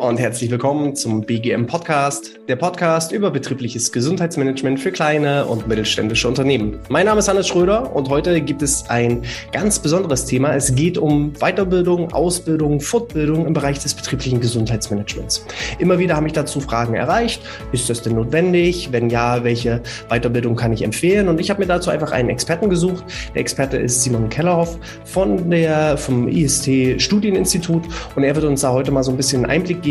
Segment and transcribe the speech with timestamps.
[0.00, 6.26] und herzlich willkommen zum BGM Podcast, der Podcast über betriebliches Gesundheitsmanagement für kleine und mittelständische
[6.26, 6.78] Unternehmen.
[6.88, 10.54] Mein Name ist Hannes Schröder und heute gibt es ein ganz besonderes Thema.
[10.54, 15.44] Es geht um Weiterbildung, Ausbildung, Fortbildung im Bereich des betrieblichen Gesundheitsmanagements.
[15.78, 17.42] Immer wieder habe ich dazu Fragen erreicht.
[17.72, 18.88] Ist das denn notwendig?
[18.92, 21.28] Wenn ja, welche Weiterbildung kann ich empfehlen?
[21.28, 23.04] Und ich habe mir dazu einfach einen Experten gesucht.
[23.34, 27.84] Der Experte ist Simon Kellerhoff von der, vom IST Studieninstitut
[28.16, 29.89] und er wird uns da heute mal so ein bisschen Einblick geben,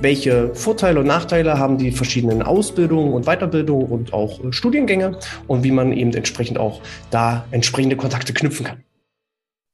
[0.00, 5.64] welche Vorteile und Nachteile haben die verschiedenen Ausbildungen und Weiterbildungen und auch äh, Studiengänge und
[5.64, 8.82] wie man eben entsprechend auch da entsprechende Kontakte knüpfen kann.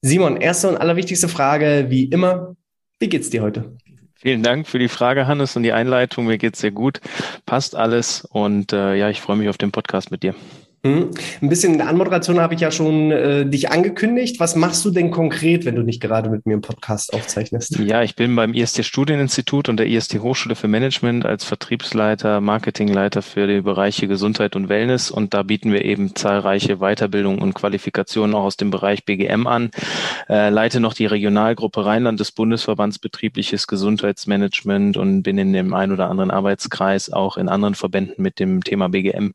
[0.02, 2.56] Simon, erste und allerwichtigste Frage, wie immer,
[2.98, 3.76] wie geht's dir heute?
[4.14, 6.26] Vielen Dank für die Frage, Hannes, und die Einleitung.
[6.26, 7.00] Mir geht's sehr gut.
[7.44, 8.24] Passt alles.
[8.24, 10.36] Und äh, ja, ich freue mich auf den Podcast mit dir.
[10.84, 11.10] Hm.
[11.40, 14.40] Ein bisschen in der Anmoderation habe ich ja schon äh, dich angekündigt.
[14.40, 17.78] Was machst du denn konkret, wenn du nicht gerade mit mir im Podcast aufzeichnest?
[17.78, 23.22] Ja, ich bin beim IST Studieninstitut und der IST Hochschule für Management als Vertriebsleiter, Marketingleiter
[23.22, 28.34] für die Bereiche Gesundheit und Wellness und da bieten wir eben zahlreiche Weiterbildungen und Qualifikationen
[28.34, 29.70] auch aus dem Bereich BGM an.
[30.28, 35.92] Äh, leite noch die Regionalgruppe Rheinland des Bundesverbands Betriebliches Gesundheitsmanagement und bin in dem ein
[35.92, 39.34] oder anderen Arbeitskreis auch in anderen Verbänden mit dem Thema BGM.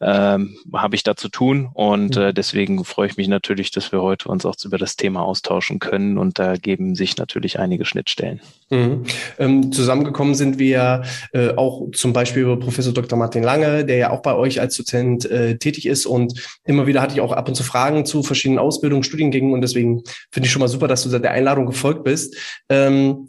[0.00, 2.22] Ähm, habe ich da zu tun und mhm.
[2.22, 5.78] äh, deswegen freue ich mich natürlich, dass wir heute uns auch über das Thema austauschen
[5.78, 8.40] können und da geben sich natürlich einige Schnittstellen.
[8.70, 9.04] Mhm.
[9.38, 13.18] Ähm, zusammengekommen sind wir äh, auch zum Beispiel über Professor Dr.
[13.18, 17.00] Martin Lange, der ja auch bei euch als Dozent äh, tätig ist und immer wieder
[17.02, 20.52] hatte ich auch ab und zu Fragen zu verschiedenen Ausbildungen, Studiengängen und deswegen finde ich
[20.52, 22.36] schon mal super, dass du der Einladung gefolgt bist.
[22.68, 23.28] Ähm,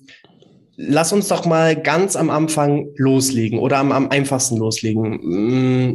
[0.78, 5.20] lass uns doch mal ganz am Anfang loslegen oder am, am einfachsten loslegen.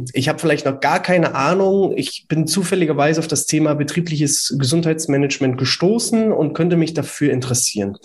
[0.01, 1.93] Mm, ich habe vielleicht noch gar keine Ahnung.
[1.95, 7.97] Ich bin zufälligerweise auf das Thema betriebliches Gesundheitsmanagement gestoßen und könnte mich dafür interessieren.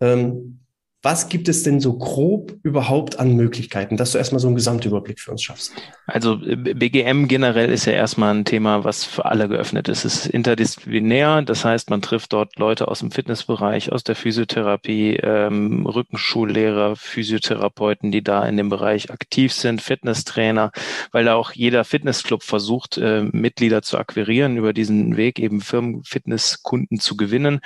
[0.00, 0.60] Ähm,
[1.02, 5.18] was gibt es denn so grob überhaupt an Möglichkeiten, dass du erstmal so einen Gesamtüberblick
[5.18, 5.72] für uns schaffst?
[6.06, 10.04] Also äh, BGM generell ist ja erstmal ein Thema, was für alle geöffnet ist.
[10.04, 15.16] Es ist interdisziplinär, das heißt, man trifft dort Leute aus dem Fitnessbereich, aus der Physiotherapie,
[15.22, 20.70] ähm, Rückenschullehrer, Physiotherapeuten, die da in dem Bereich aktiv sind, Fitnesstrainer,
[21.12, 27.00] weil da auch jeder Fitnessclub versucht, äh, Mitglieder zu akquirieren, über diesen Weg eben Firmenfitnesskunden
[27.00, 27.60] zu gewinnen.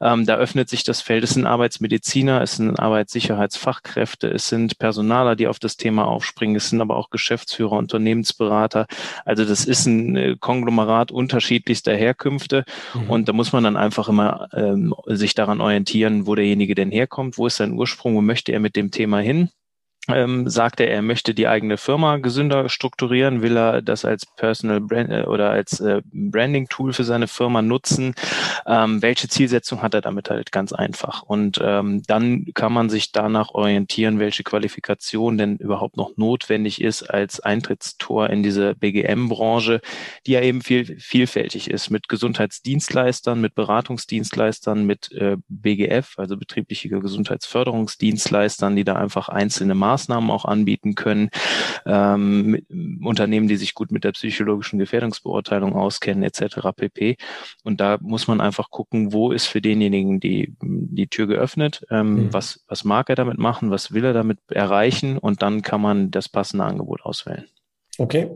[0.00, 1.22] Ähm, da öffnet sich das Feld.
[1.24, 6.70] Es sind Arbeitsmediziner, es sind Arbeitssicherheitsfachkräfte, es sind Personaler, die auf das Thema aufspringen, es
[6.70, 8.86] sind aber auch Geschäftsführer, Unternehmensberater.
[9.24, 13.10] Also das ist ein äh, Konglomerat unterschiedlichster Herkünfte mhm.
[13.10, 17.38] und da muss man dann einfach immer ähm, sich daran orientieren, wo derjenige denn herkommt,
[17.38, 19.50] wo ist sein Ursprung, wo möchte er mit dem Thema hin
[20.08, 24.80] ähm, sagt er, er möchte die eigene Firma gesünder strukturieren, will er das als Personal
[24.80, 28.14] Brand äh, oder als äh, Branding Tool für seine Firma nutzen.
[28.66, 31.22] Ähm, welche Zielsetzung hat er damit halt ganz einfach?
[31.22, 37.02] Und ähm, dann kann man sich danach orientieren, welche Qualifikation denn überhaupt noch notwendig ist
[37.02, 39.80] als Eintrittstor in diese BGM-Branche,
[40.26, 46.88] die ja eben viel vielfältig ist mit Gesundheitsdienstleistern, mit Beratungsdienstleistern, mit äh, BGF, also betriebliche
[46.88, 51.30] Gesundheitsförderungsdienstleistern, die da einfach einzelne Maßnahmen Maßnahmen auch anbieten können,
[51.84, 52.60] ähm,
[53.02, 56.68] Unternehmen, die sich gut mit der psychologischen Gefährdungsbeurteilung auskennen, etc.
[56.76, 57.16] pp.
[57.64, 62.14] Und da muss man einfach gucken, wo ist für denjenigen die, die Tür geöffnet, ähm,
[62.14, 62.32] mhm.
[62.32, 66.10] was, was mag er damit machen, was will er damit erreichen und dann kann man
[66.10, 67.46] das passende Angebot auswählen.
[67.98, 68.30] Okay.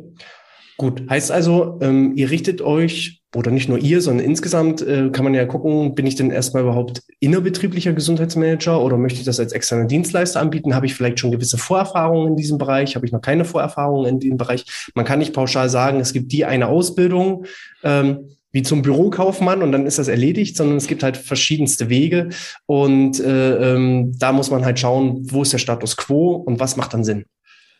[0.78, 5.24] Gut, heißt also, ähm, ihr richtet euch oder nicht nur ihr, sondern insgesamt äh, kann
[5.24, 9.52] man ja gucken, bin ich denn erstmal überhaupt innerbetrieblicher Gesundheitsmanager oder möchte ich das als
[9.52, 10.74] externer Dienstleister anbieten?
[10.74, 12.94] Habe ich vielleicht schon gewisse Vorerfahrungen in diesem Bereich?
[12.94, 14.90] Habe ich noch keine Vorerfahrungen in diesem Bereich?
[14.94, 17.46] Man kann nicht pauschal sagen, es gibt die eine Ausbildung.
[17.82, 22.28] Ähm, wie zum Bürokaufmann und dann ist das erledigt, sondern es gibt halt verschiedenste Wege
[22.66, 26.76] und äh, ähm, da muss man halt schauen, wo ist der Status quo und was
[26.76, 27.24] macht dann Sinn.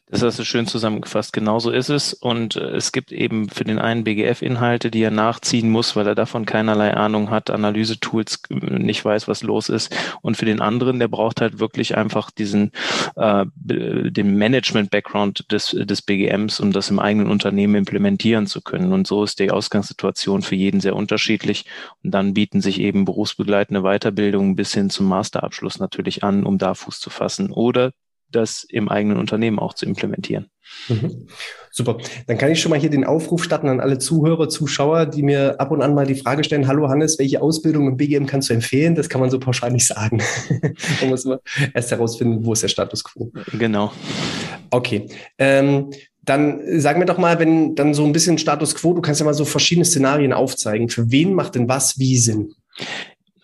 [0.07, 1.33] Das hast du schön zusammengefasst.
[1.33, 2.13] Genauso ist es.
[2.13, 6.15] Und äh, es gibt eben für den einen BGF-Inhalte, die er nachziehen muss, weil er
[6.15, 9.95] davon keinerlei Ahnung hat, Analysetools äh, nicht weiß, was los ist.
[10.21, 12.73] Und für den anderen, der braucht halt wirklich einfach diesen,
[13.17, 18.93] äh, den Management-Background des, des BGMs, um das im eigenen Unternehmen implementieren zu können.
[18.93, 21.65] Und so ist die Ausgangssituation für jeden sehr unterschiedlich.
[22.05, 26.75] Und dann bieten sich eben berufsbegleitende Weiterbildungen bis hin zum Masterabschluss natürlich an, um da
[26.75, 27.51] Fuß zu fassen.
[27.51, 27.93] Oder
[28.33, 30.51] das im eigenen Unternehmen auch zu implementieren.
[30.89, 31.27] Mhm.
[31.71, 31.99] Super.
[32.27, 35.61] Dann kann ich schon mal hier den Aufruf starten an alle Zuhörer, Zuschauer, die mir
[35.61, 38.55] ab und an mal die Frage stellen, hallo Hannes, welche Ausbildung im BGM kannst du
[38.55, 38.95] empfehlen?
[38.95, 40.21] Das kann man so pauschal nicht sagen.
[41.01, 41.41] man muss immer
[41.73, 43.33] erst herausfinden, wo ist der Status quo.
[43.59, 43.93] Genau.
[44.71, 45.07] Okay.
[45.39, 45.91] Ähm,
[46.25, 49.25] dann sag mir doch mal, wenn dann so ein bisschen Status quo, du kannst ja
[49.25, 50.89] mal so verschiedene Szenarien aufzeigen.
[50.89, 52.55] Für wen macht denn was wie Sinn?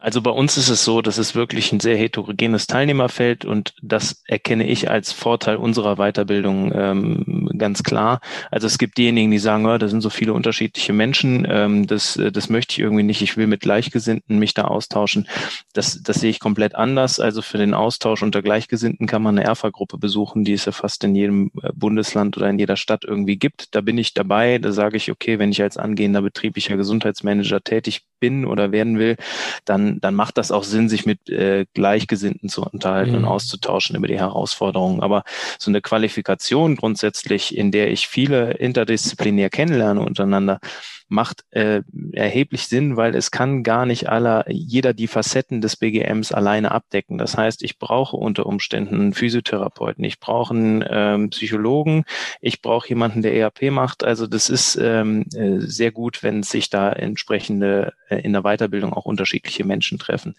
[0.00, 4.22] Also bei uns ist es so, dass es wirklich ein sehr heterogenes Teilnehmerfeld und das
[4.26, 8.20] erkenne ich als Vorteil unserer Weiterbildung ähm, ganz klar.
[8.50, 12.18] Also es gibt diejenigen, die sagen, oh, da sind so viele unterschiedliche Menschen, ähm, das,
[12.32, 15.28] das möchte ich irgendwie nicht, ich will mit Gleichgesinnten mich da austauschen.
[15.72, 17.20] Das, das sehe ich komplett anders.
[17.20, 21.04] Also für den Austausch unter Gleichgesinnten kann man eine ERFA-Gruppe besuchen, die es ja fast
[21.04, 23.74] in jedem äh, Bundesland oder in jeder Stadt irgendwie gibt.
[23.74, 28.02] Da bin ich dabei, da sage ich, okay, wenn ich als angehender betrieblicher Gesundheitsmanager tätig
[28.20, 29.16] bin oder werden will,
[29.64, 33.18] dann, dann macht das auch Sinn, sich mit äh, Gleichgesinnten zu unterhalten mhm.
[33.18, 35.00] und auszutauschen über die Herausforderungen.
[35.00, 35.24] Aber
[35.58, 40.60] so eine Qualifikation grundsätzlich, in der ich viele interdisziplinär kennenlerne untereinander,
[41.08, 41.82] macht äh,
[42.12, 47.18] erheblich Sinn, weil es kann gar nicht aller, jeder die Facetten des BGMs alleine abdecken.
[47.18, 52.04] Das heißt, ich brauche unter Umständen einen Physiotherapeuten, ich brauche einen ähm, Psychologen,
[52.40, 54.04] ich brauche jemanden, der ERP macht.
[54.04, 58.92] Also das ist ähm, äh, sehr gut, wenn sich da entsprechende äh, in der Weiterbildung
[58.92, 60.34] auch unterschiedliche Menschen treffen.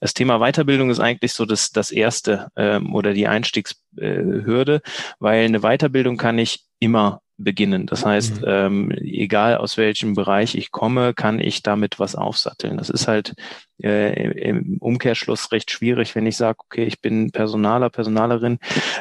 [0.00, 4.82] Das Thema Weiterbildung ist eigentlich so das, das erste ähm, oder die Einstiegshürde,
[5.20, 7.86] weil eine Weiterbildung kann ich immer beginnen.
[7.86, 8.46] Das heißt, mhm.
[8.46, 12.76] ähm, egal aus welchem Bereich ich komme, kann ich damit was aufsatteln.
[12.76, 13.34] Das ist halt
[13.82, 18.58] äh, im Umkehrschluss recht schwierig, wenn ich sage, okay, ich bin Personaler, Personalerin,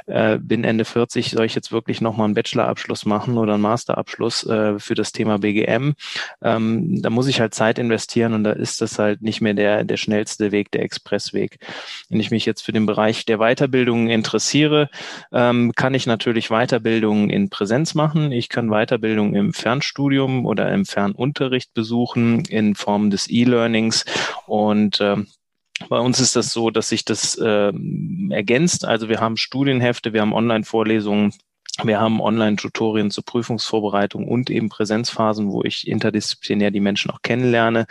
[0.07, 4.45] äh, bin Ende 40, soll ich jetzt wirklich nochmal einen Bachelorabschluss machen oder einen Masterabschluss
[4.47, 5.93] äh, für das Thema BGM?
[6.41, 9.83] Ähm, da muss ich halt Zeit investieren und da ist das halt nicht mehr der,
[9.83, 11.59] der schnellste Weg, der Expressweg.
[12.09, 14.89] Wenn ich mich jetzt für den Bereich der Weiterbildung interessiere,
[15.31, 18.31] ähm, kann ich natürlich Weiterbildung in Präsenz machen.
[18.31, 24.05] Ich kann Weiterbildung im Fernstudium oder im Fernunterricht besuchen in Form des E-Learnings
[24.47, 25.27] und und ähm,
[25.89, 27.71] bei uns ist das so, dass sich das äh,
[28.29, 28.85] ergänzt.
[28.85, 31.33] Also wir haben Studienhefte, wir haben Online-Vorlesungen
[31.85, 37.87] wir haben Online-Tutorien zur Prüfungsvorbereitung und eben Präsenzphasen, wo ich interdisziplinär die Menschen auch kennenlerne,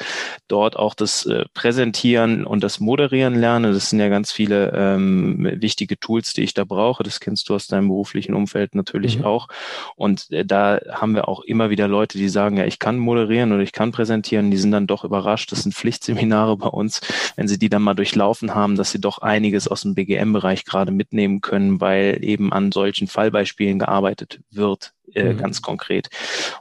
[0.49, 3.73] dort auch das äh, Präsentieren und das Moderieren lerne.
[3.73, 7.03] Das sind ja ganz viele ähm, wichtige Tools, die ich da brauche.
[7.03, 9.25] Das kennst du aus deinem beruflichen Umfeld natürlich mhm.
[9.25, 9.49] auch.
[9.97, 13.53] Und äh, da haben wir auch immer wieder Leute, die sagen, ja, ich kann moderieren
[13.53, 14.51] oder ich kann präsentieren.
[14.51, 15.53] Die sind dann doch überrascht.
[15.53, 17.01] Das sind Pflichtseminare bei uns,
[17.37, 20.93] wenn sie die dann mal durchlaufen haben, dass sie doch einiges aus dem BGM-Bereich gerade
[20.93, 25.39] mitnehmen können, weil eben an solchen Fallbeispielen gearbeitet wird äh, mhm.
[25.39, 26.09] ganz konkret.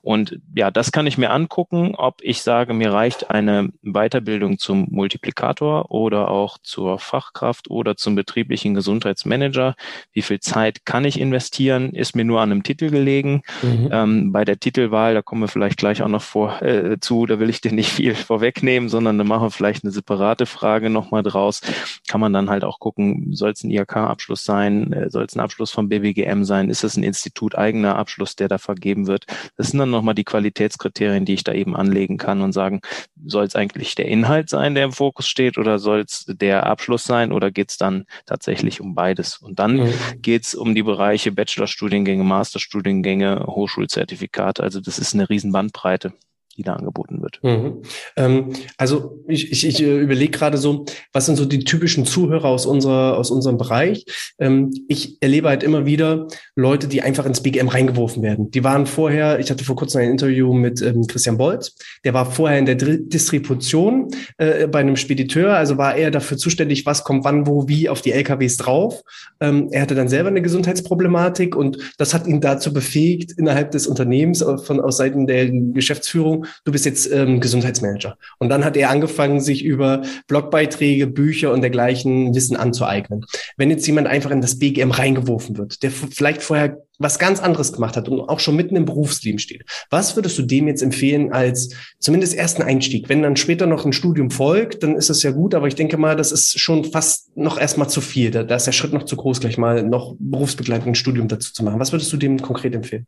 [0.02, 4.88] Und ja, das kann ich mir angucken, ob ich sage, mir reicht eine Weiterbildung zum
[4.90, 9.76] Multiplikator oder auch zur Fachkraft oder zum betrieblichen Gesundheitsmanager.
[10.14, 11.94] Wie viel Zeit kann ich investieren?
[11.94, 13.42] Ist mir nur an einem Titel gelegen.
[13.62, 13.90] Mhm.
[13.92, 17.40] Ähm, bei der Titelwahl, da kommen wir vielleicht gleich auch noch vor äh, zu, da
[17.40, 21.24] will ich dir nicht viel vorwegnehmen, sondern da machen wir vielleicht eine separate Frage nochmal
[21.24, 21.62] draus.
[22.08, 25.40] Kann man dann halt auch gucken, soll es ein IHK-Abschluss sein, äh, soll es ein
[25.40, 29.26] Abschluss vom BWGM sein, ist es ein Institut eigener Abschluss, der da vergeben wird.
[29.58, 32.82] Das sind dann nochmal die Qualitätskriterien, die ich da eben anlegen kann und sagen,
[33.26, 37.04] soll es eigentlich der Inhalt sein, der im Fokus steht oder soll es der Abschluss
[37.04, 39.38] sein oder geht es dann tatsächlich um beides?
[39.38, 39.94] Und dann mhm.
[40.22, 44.64] geht es um die Bereiche Bachelorstudiengänge, Masterstudiengänge, Hochschulzertifikate.
[44.64, 46.14] Also das ist eine riesen Bandbreite
[46.58, 47.40] die da angeboten wird.
[47.42, 47.82] Mhm.
[48.16, 52.46] Ähm, also ich, ich, ich äh, überlege gerade so, was sind so die typischen Zuhörer
[52.46, 54.06] aus unserer aus unserem Bereich?
[54.40, 58.52] Ähm, ich erlebe halt immer wieder Leute, die einfach ins BGM reingeworfen werden.
[58.52, 62.30] Die waren vorher, ich hatte vor kurzem ein Interview mit ähm, Christian Bolz, der war
[62.30, 67.04] vorher in der Dr Distribution äh, bei einem Spediteur, also war er dafür zuständig, was
[67.04, 69.02] kommt wann, wo, wie auf die LKWs drauf.
[69.40, 73.88] Ähm, er hatte dann selber eine Gesundheitsproblematik und das hat ihn dazu befähigt, innerhalb des
[73.88, 78.18] Unternehmens äh, von aus Seiten der Geschäftsführung du bist jetzt ähm, Gesundheitsmanager.
[78.38, 83.26] Und dann hat er angefangen, sich über Blogbeiträge, Bücher und dergleichen Wissen anzueignen.
[83.58, 87.72] Wenn jetzt jemand einfach in das BGM reingeworfen wird, der vielleicht vorher was ganz anderes
[87.72, 89.64] gemacht hat und auch schon mitten im Berufsleben steht.
[89.90, 93.08] Was würdest du dem jetzt empfehlen als zumindest ersten Einstieg?
[93.08, 95.98] Wenn dann später noch ein Studium folgt, dann ist das ja gut, aber ich denke
[95.98, 98.32] mal, das ist schon fast noch erstmal zu viel.
[98.32, 101.54] Da, da ist der Schritt noch zu groß, gleich mal noch berufsbegleitend ein Studium dazu
[101.54, 101.80] zu machen.
[101.80, 103.08] Was würdest du dem konkret empfehlen?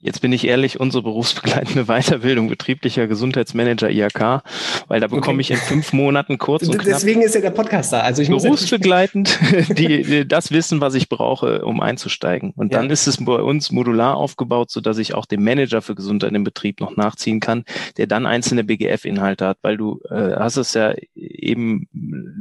[0.00, 4.42] Jetzt bin ich ehrlich, unsere berufsbegleitende Weiterbildung betrieblicher Gesundheitsmanager IHK,
[4.86, 5.40] weil da bekomme okay.
[5.40, 8.02] ich in fünf Monaten kurz und knapp Deswegen ist ja der Podcast da.
[8.02, 9.40] Also ich berufsbegleitend
[9.70, 12.52] die, die, das Wissen, was ich brauche, um einzusteigen.
[12.54, 12.78] Und ja.
[12.78, 16.32] dann ist es bei uns modular aufgebaut, so dass ich auch den Manager für Gesundheit
[16.32, 17.64] im Betrieb noch nachziehen kann,
[17.96, 21.88] der dann einzelne BGF-Inhalte hat, weil du äh, hast es ja eben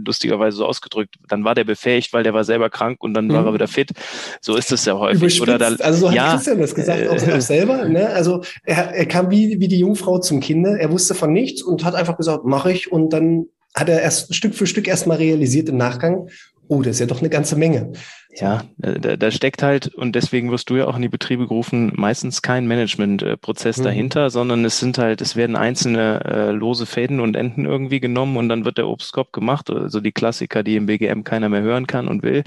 [0.06, 1.16] lustigerweise so ausgedrückt.
[1.28, 3.34] Dann war der befähigt, weil der war selber krank und dann mhm.
[3.34, 3.94] war er wieder fit.
[4.42, 5.42] So ist es ja häufig.
[5.42, 7.02] Oder da, also so hat ja, Christian das gesagt.
[7.02, 7.88] Äh, selber.
[7.88, 8.10] Ne?
[8.10, 10.78] Also er, er kam wie, wie die Jungfrau zum Kinder.
[10.78, 12.92] Er wusste von nichts und hat einfach gesagt, mache ich.
[12.92, 16.30] Und dann hat er erst Stück für Stück erstmal realisiert im Nachgang,
[16.68, 17.92] oh, das ist ja doch eine ganze Menge.
[18.40, 21.48] Ja, äh, da, da steckt halt, und deswegen wirst du ja auch in die Betriebe
[21.48, 23.84] gerufen, meistens kein Managementprozess mhm.
[23.84, 28.38] dahinter, sondern es sind halt, es werden einzelne äh, lose Fäden und Enden irgendwie genommen
[28.38, 31.88] und dann wird der Obstkorb gemacht, also die Klassiker, die im BGM keiner mehr hören
[31.88, 32.44] kann und will,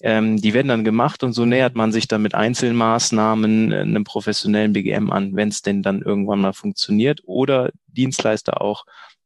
[0.00, 4.04] ähm, die werden dann gemacht und so nähert man sich dann mit Einzelmaßnahmen äh, einem
[4.04, 8.84] professionellen BGM an, wenn es denn dann irgendwann mal funktioniert oder Dienstleister auch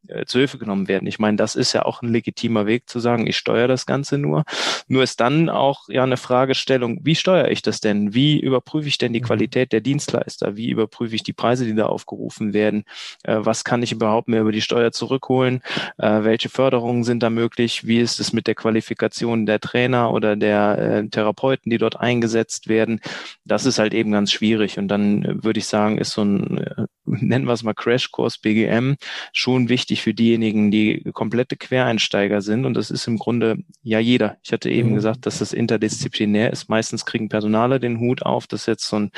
[0.08, 1.06] äh, zu Hilfe genommen werden.
[1.06, 4.18] Ich meine, das ist ja auch ein legitimer Weg zu sagen, ich steuere das Ganze
[4.18, 4.42] nur.
[4.88, 8.14] Nur ist dann auch ja eine Fragestellung, wie steuere ich das denn?
[8.14, 9.24] Wie überprüfe ich denn die mhm.
[9.24, 10.56] Qualität der Dienstleister?
[10.56, 12.84] Wie überprüfe ich die Preise, die da aufgerufen werden?
[13.24, 15.62] Äh, was kann ich überhaupt mehr über die Steuer zurückholen?
[15.98, 17.86] Äh, welche Förderungen sind da möglich?
[17.86, 22.68] Wie ist es mit der Qualifikation der Trainer oder der äh, Therapeuten, die dort eingesetzt
[22.68, 23.00] werden?
[23.44, 24.78] Das ist halt eben ganz schwierig.
[24.78, 28.38] Und dann äh, würde ich sagen, ist so ein, äh, nennen wir es mal Crashkurs
[28.38, 28.96] BGM
[29.32, 32.64] schon wichtig für diejenigen, die komplette Quereinsteiger sind.
[32.64, 34.36] Und das ist im Grunde ja jeder.
[34.42, 34.94] Ich hatte eben mhm.
[34.94, 36.68] gesagt, dass das interdisziplinär ist.
[36.68, 38.46] Meistens kriegen Personale den Hut auf.
[38.46, 39.10] dass jetzt so ein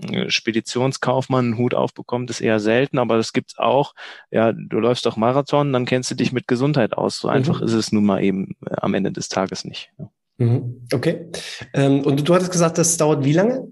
[0.00, 3.94] äh, Speditionskaufmann einen Hut aufbekommt, ist eher selten, aber das gibt's auch.
[4.30, 7.18] Ja, du läufst doch Marathon, dann kennst du dich mit Gesundheit aus.
[7.18, 7.66] So einfach mhm.
[7.66, 9.90] ist es nun mal eben äh, am Ende des Tages nicht.
[9.98, 10.10] Ja.
[10.38, 10.86] Mhm.
[10.92, 11.30] Okay.
[11.74, 13.68] Ähm, und du hattest gesagt, das dauert wie lange?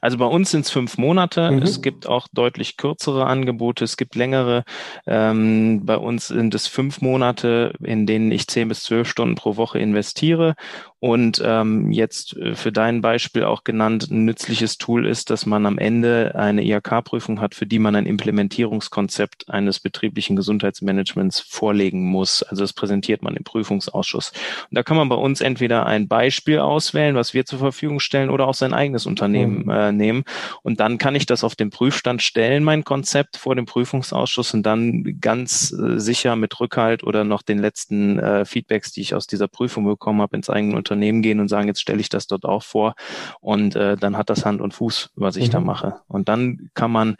[0.00, 1.50] Also bei uns sind es fünf Monate.
[1.50, 1.62] Mhm.
[1.62, 3.84] Es gibt auch deutlich kürzere Angebote.
[3.84, 4.64] Es gibt längere.
[5.06, 9.56] Ähm, bei uns sind es fünf Monate, in denen ich zehn bis zwölf Stunden pro
[9.56, 10.54] Woche investiere
[11.02, 15.66] und ähm, jetzt äh, für dein Beispiel auch genannt, ein nützliches Tool ist, dass man
[15.66, 22.44] am Ende eine IHK-Prüfung hat, für die man ein Implementierungskonzept eines betrieblichen Gesundheitsmanagements vorlegen muss.
[22.44, 24.30] Also das präsentiert man im Prüfungsausschuss.
[24.70, 28.30] Und da kann man bei uns entweder ein Beispiel auswählen, was wir zur Verfügung stellen,
[28.30, 29.70] oder auch sein eigenes Unternehmen mhm.
[29.70, 30.22] äh, nehmen.
[30.62, 34.62] Und dann kann ich das auf den Prüfstand stellen, mein Konzept vor dem Prüfungsausschuss und
[34.62, 39.26] dann ganz äh, sicher mit Rückhalt oder noch den letzten äh, Feedbacks, die ich aus
[39.26, 42.26] dieser Prüfung bekommen habe, ins eigene Unternehmen Unternehmen gehen und sagen, jetzt stelle ich das
[42.26, 42.94] dort auch vor
[43.40, 45.52] und äh, dann hat das Hand und Fuß, was ich mhm.
[45.52, 45.94] da mache.
[46.06, 47.16] Und dann kann man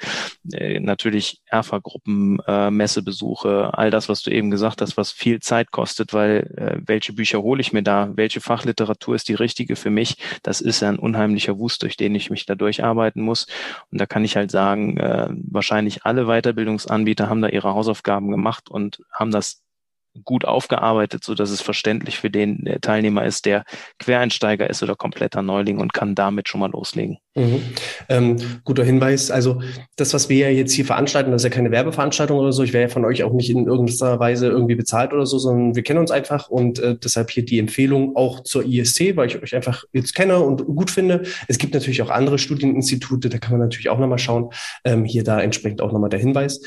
[0.53, 5.71] äh, natürlich Erfa-Gruppen, äh, Messebesuche, all das, was du eben gesagt hast, was viel Zeit
[5.71, 9.91] kostet, weil äh, welche Bücher hole ich mir da, welche Fachliteratur ist die richtige für
[9.91, 13.47] mich, das ist ein unheimlicher Wust, durch den ich mich da durcharbeiten muss.
[13.91, 18.71] Und da kann ich halt sagen, äh, wahrscheinlich alle Weiterbildungsanbieter haben da ihre Hausaufgaben gemacht
[18.71, 19.63] und haben das
[20.25, 23.65] gut aufgearbeitet, so dass es verständlich für den Teilnehmer ist, der
[23.99, 27.19] Quereinsteiger ist oder kompletter Neuling und kann damit schon mal loslegen.
[27.35, 27.63] Mhm.
[28.11, 29.31] Ähm, guter Hinweis.
[29.31, 29.63] Also
[29.97, 32.63] das, was wir ja jetzt hier veranstalten, das ist ja keine Werbeveranstaltung oder so.
[32.63, 35.75] Ich wäre ja von euch auch nicht in irgendeiner Weise irgendwie bezahlt oder so, sondern
[35.75, 39.43] wir kennen uns einfach und äh, deshalb hier die Empfehlung auch zur ISC, weil ich
[39.43, 41.23] euch einfach jetzt kenne und gut finde.
[41.49, 44.51] Es gibt natürlich auch andere Studieninstitute, da kann man natürlich auch nochmal schauen.
[44.85, 46.61] Ähm, hier da entsprechend auch nochmal der Hinweis.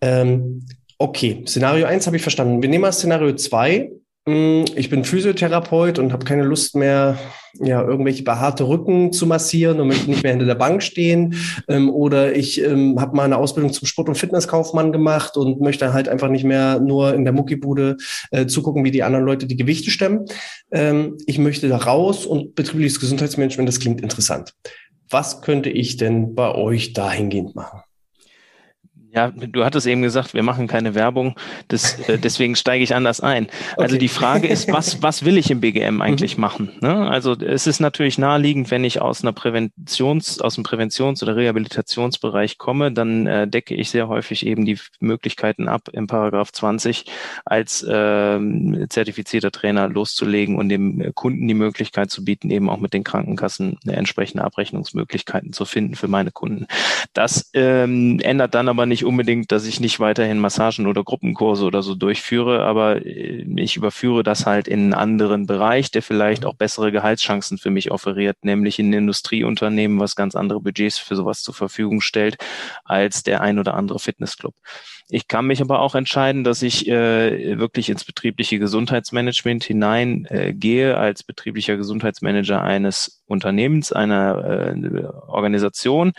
[0.00, 0.64] Ähm,
[0.98, 2.62] Okay, Szenario 1 habe ich verstanden.
[2.62, 3.90] Wir nehmen mal Szenario 2.
[4.26, 7.18] Hm, ich bin Physiotherapeut und habe keine Lust mehr,
[7.60, 11.34] ja, irgendwelche behaarte Rücken zu massieren und möchte nicht mehr hinter der Bank stehen.
[11.68, 15.92] Ähm, oder ich ähm, habe mal eine Ausbildung zum Sport- und Fitnesskaufmann gemacht und möchte
[15.92, 17.96] halt einfach nicht mehr nur in der Muckibude
[18.30, 20.24] äh, zugucken, wie die anderen Leute die Gewichte stemmen.
[20.72, 24.54] Ähm, ich möchte da raus und betriebliches Gesundheitsmanagement, das klingt interessant.
[25.10, 27.82] Was könnte ich denn bei euch dahingehend machen?
[29.14, 31.36] Ja, du hattest eben gesagt, wir machen keine Werbung,
[31.68, 33.46] das, äh, deswegen steige ich anders ein.
[33.76, 33.98] Also okay.
[33.98, 36.40] die Frage ist, was, was will ich im BGM eigentlich mhm.
[36.40, 36.70] machen?
[36.80, 37.08] Ne?
[37.08, 42.58] Also es ist natürlich naheliegend, wenn ich aus einer Präventions, aus dem Präventions- oder Rehabilitationsbereich
[42.58, 47.04] komme, dann äh, decke ich sehr häufig eben die Möglichkeiten ab, im Paragraph 20
[47.44, 48.40] als äh,
[48.88, 53.78] zertifizierter Trainer loszulegen und dem Kunden die Möglichkeit zu bieten, eben auch mit den Krankenkassen
[53.86, 56.66] entsprechende Abrechnungsmöglichkeiten zu finden für meine Kunden.
[57.12, 61.82] Das ähm, ändert dann aber nicht unbedingt, dass ich nicht weiterhin Massagen oder Gruppenkurse oder
[61.82, 66.48] so durchführe, aber äh, ich überführe das halt in einen anderen Bereich, der vielleicht mhm.
[66.48, 71.16] auch bessere Gehaltschancen für mich offeriert, nämlich in ein Industrieunternehmen, was ganz andere Budgets für
[71.16, 72.36] sowas zur Verfügung stellt,
[72.84, 74.54] als der ein oder andere Fitnessclub.
[75.08, 80.94] Ich kann mich aber auch entscheiden, dass ich äh, wirklich ins betriebliche Gesundheitsmanagement hineingehe äh,
[80.94, 86.12] als betrieblicher Gesundheitsmanager eines Unternehmens, einer äh, Organisation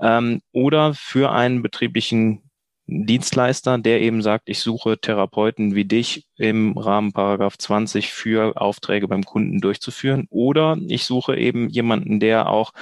[0.00, 2.42] ähm, oder für einen betrieblichen
[2.88, 9.08] Dienstleister, der eben sagt, ich suche Therapeuten wie dich im Rahmen Paragraph 20 für Aufträge
[9.08, 10.28] beim Kunden durchzuführen.
[10.30, 12.72] Oder ich suche eben jemanden, der auch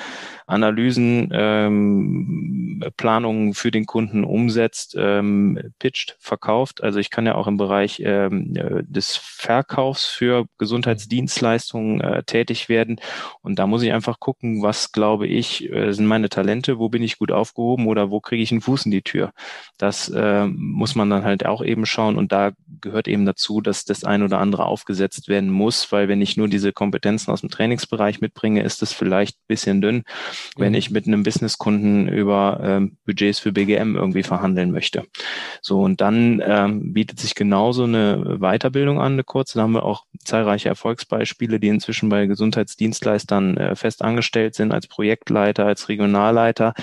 [0.46, 6.82] Analysen, ähm, Planungen für den Kunden umsetzt, ähm, pitcht, verkauft.
[6.82, 12.68] Also ich kann ja auch im Bereich ähm, äh, des Verkaufs für Gesundheitsdienstleistungen äh, tätig
[12.68, 13.00] werden.
[13.42, 17.02] Und da muss ich einfach gucken, was glaube ich, äh, sind meine Talente, wo bin
[17.02, 19.32] ich gut aufgehoben oder wo kriege ich einen Fuß in die Tür.
[19.78, 22.16] Das äh, muss man dann halt auch eben schauen.
[22.16, 26.20] Und da gehört eben dazu, dass das ein oder andere aufgesetzt werden muss, weil wenn
[26.20, 30.04] ich nur diese Kompetenzen aus dem Trainingsbereich mitbringe, ist das vielleicht bisschen dünn,
[30.56, 30.78] wenn mhm.
[30.78, 35.04] ich mit einem Businesskunden über ähm, Budgets für BGM irgendwie verhandeln möchte.
[35.60, 39.58] So, und dann ähm, bietet sich genauso eine Weiterbildung an, eine kurze.
[39.58, 44.86] Da haben wir auch zahlreiche Erfolgsbeispiele, die inzwischen bei Gesundheitsdienstleistern äh, fest angestellt sind, als
[44.86, 46.74] Projektleiter, als Regionalleiter,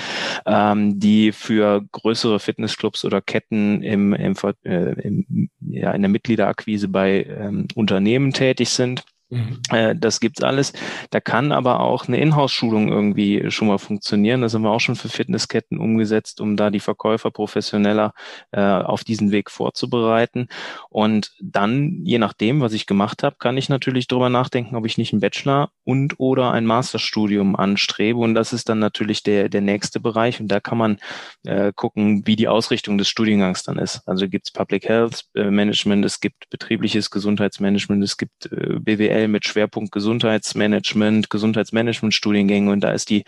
[0.46, 6.88] ähm, die für größere Fitnessclubs oder Ketten im, im, äh, im ja, in der Mitgliederakquise
[6.88, 9.59] bei ähm, Unternehmen tätig sind Mhm.
[9.69, 10.73] Äh, das gibt's alles.
[11.09, 14.41] Da kann aber auch eine Inhouse-Schulung irgendwie schon mal funktionieren.
[14.41, 18.13] Das haben wir auch schon für Fitnessketten umgesetzt, um da die Verkäufer professioneller
[18.51, 20.50] äh, auf diesen Weg vorzubereiten.
[20.89, 24.97] Und dann, je nachdem, was ich gemacht habe, kann ich natürlich darüber nachdenken, ob ich
[24.97, 28.19] nicht einen Bachelor und oder ein Masterstudium anstrebe.
[28.19, 30.41] Und das ist dann natürlich der, der nächste Bereich.
[30.41, 30.97] Und da kann man
[31.45, 34.01] äh, gucken, wie die Ausrichtung des Studiengangs dann ist.
[34.05, 39.27] Also gibt's Public Health äh, Management, es gibt betriebliches Gesundheitsmanagement, es gibt äh, BWL BWL
[39.27, 43.23] mit Schwerpunkt Gesundheitsmanagement, Gesundheitsmanagement-Studiengänge und da ist die,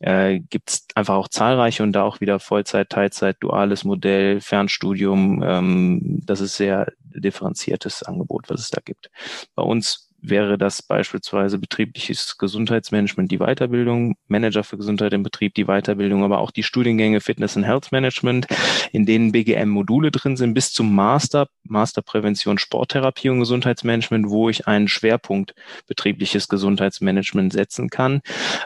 [0.00, 5.42] äh, gibt einfach auch zahlreiche und da auch wieder Vollzeit, Teilzeit, duales Modell, Fernstudium.
[5.42, 9.10] Ähm, das ist sehr differenziertes Angebot, was es da gibt.
[9.54, 15.66] Bei uns wäre das beispielsweise betriebliches Gesundheitsmanagement, die Weiterbildung, Manager für Gesundheit im Betrieb, die
[15.66, 18.46] Weiterbildung, aber auch die Studiengänge Fitness and Health Management,
[18.92, 24.88] in denen BGM-Module drin sind, bis zum Master, Masterprävention, Sporttherapie und Gesundheitsmanagement, wo ich einen
[24.88, 25.54] Schwerpunkt
[25.86, 28.20] betriebliches Gesundheitsmanagement setzen kann.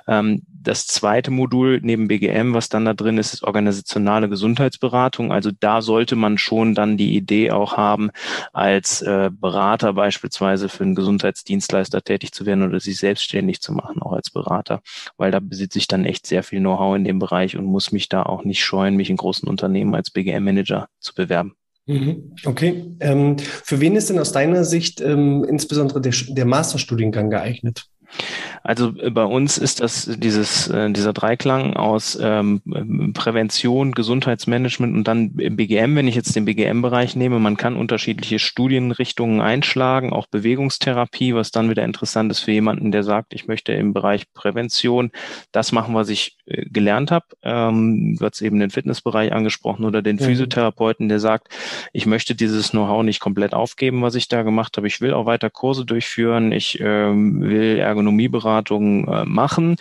[0.06, 5.32] Ähm, das zweite Modul neben BGM, was dann da drin ist, ist organisationale Gesundheitsberatung.
[5.32, 8.10] Also da sollte man schon dann die Idee auch haben,
[8.52, 14.02] als äh, Berater beispielsweise für einen Gesundheitsdienstleister tätig zu werden oder sich selbstständig zu machen,
[14.02, 14.80] auch als Berater,
[15.16, 18.08] weil da besitze ich dann echt sehr viel Know-how in dem Bereich und muss mich
[18.08, 21.54] da auch nicht scheuen, mich in großen Unternehmen als BGM-Manager zu bewerben.
[21.86, 22.34] Mhm.
[22.44, 22.96] Okay.
[23.00, 27.86] Ähm, für wen ist denn aus deiner Sicht ähm, insbesondere der, der Masterstudiengang geeignet?
[28.62, 32.62] Also äh, bei uns ist das dieses äh, dieser Dreiklang aus ähm,
[33.14, 35.96] Prävention, Gesundheitsmanagement und dann im BGM.
[35.96, 41.70] Wenn ich jetzt den BGM-Bereich nehme, man kann unterschiedliche Studienrichtungen einschlagen, auch Bewegungstherapie, was dann
[41.70, 45.10] wieder interessant ist für jemanden, der sagt, ich möchte im Bereich Prävention
[45.52, 47.26] das machen, was ich äh, gelernt habe.
[47.42, 50.20] Ähm, du hast eben den Fitnessbereich angesprochen oder den mhm.
[50.20, 51.48] Physiotherapeuten, der sagt,
[51.92, 54.86] ich möchte dieses Know-how nicht komplett aufgeben, was ich da gemacht habe.
[54.86, 56.52] Ich will auch weiter Kurse durchführen.
[56.52, 59.76] Ich ähm, will Ergonomieberatung äh, machen.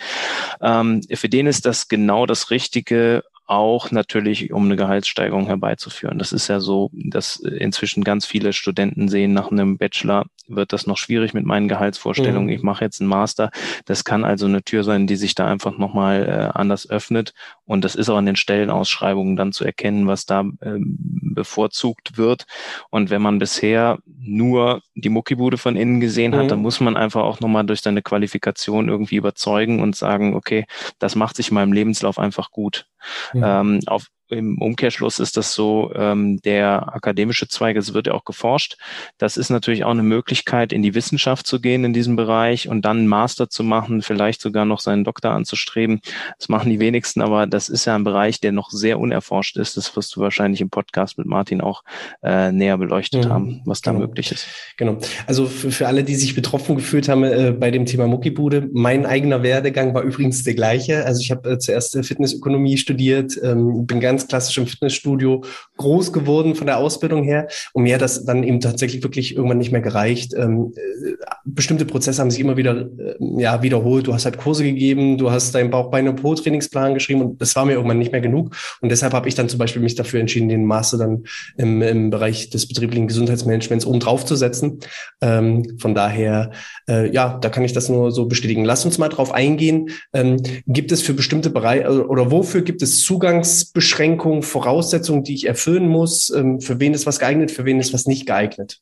[0.60, 6.18] Ähm, für den ist das genau das Richtige, auch natürlich, um eine Gehaltssteigerung herbeizuführen.
[6.18, 10.86] Das ist ja so, dass inzwischen ganz viele Studenten sehen, nach einem Bachelor wird das
[10.86, 12.48] noch schwierig mit meinen Gehaltsvorstellungen.
[12.48, 12.52] Mhm.
[12.52, 13.50] Ich mache jetzt einen Master.
[13.86, 17.32] Das kann also eine Tür sein, die sich da einfach nochmal äh, anders öffnet.
[17.64, 20.96] Und das ist auch in den Stellenausschreibungen dann zu erkennen, was da ähm,
[21.34, 22.44] bevorzugt wird.
[22.90, 26.48] Und wenn man bisher nur die Muckibude von innen gesehen hat, mhm.
[26.48, 30.66] dann muss man einfach auch nochmal durch seine Qualifikation irgendwie überzeugen und sagen, okay,
[30.98, 32.86] das macht sich in meinem Lebenslauf einfach gut.
[33.32, 33.42] Mhm.
[33.44, 38.24] Ähm, auf, im Umkehrschluss ist das so, ähm, der akademische Zweig, es wird ja auch
[38.24, 38.76] geforscht.
[39.18, 42.84] Das ist natürlich auch eine Möglichkeit, in die Wissenschaft zu gehen in diesem Bereich und
[42.84, 46.00] dann einen Master zu machen, vielleicht sogar noch seinen Doktor anzustreben.
[46.38, 49.76] Das machen die wenigsten, aber das ist ja ein Bereich, der noch sehr unerforscht ist.
[49.76, 51.82] Das wirst du wahrscheinlich im Podcast mit Martin auch
[52.22, 53.30] äh, näher beleuchtet mhm.
[53.30, 54.06] haben, was da genau.
[54.06, 54.46] möglich ist.
[54.76, 54.98] Genau.
[55.26, 59.06] Also für, für alle, die sich betroffen gefühlt haben äh, bei dem Thema Muckibude, mein
[59.06, 61.04] eigener Werdegang war übrigens der gleiche.
[61.04, 65.44] Also ich habe äh, zuerst Fitnessökonomie studiert, ähm, bin ganz ganz klassisch im Fitnessstudio
[65.76, 67.46] groß geworden von der Ausbildung her.
[67.72, 70.34] Und mir hat das dann eben tatsächlich wirklich irgendwann nicht mehr gereicht.
[70.36, 71.12] Ähm, äh,
[71.44, 74.08] bestimmte Prozesse haben sich immer wieder äh, ja, wiederholt.
[74.08, 77.64] Du hast halt Kurse gegeben, du hast deinen Bauchbeine Po Trainingsplan geschrieben und das war
[77.64, 78.56] mir irgendwann nicht mehr genug.
[78.80, 81.24] Und deshalb habe ich dann zum Beispiel mich dafür entschieden, den Master dann
[81.56, 84.80] im, im Bereich des betrieblichen Gesundheitsmanagements oben drauf zu setzen.
[85.20, 86.50] Ähm, von daher,
[86.88, 88.64] äh, ja, da kann ich das nur so bestätigen.
[88.64, 89.90] Lass uns mal drauf eingehen.
[90.12, 95.46] Ähm, gibt es für bestimmte Bereiche oder wofür gibt es Zugangsbeschränkungen Einschränkungen, Voraussetzungen, die ich
[95.46, 96.30] erfüllen muss?
[96.30, 98.80] Ähm, für wen ist was geeignet, für wen ist was nicht geeignet?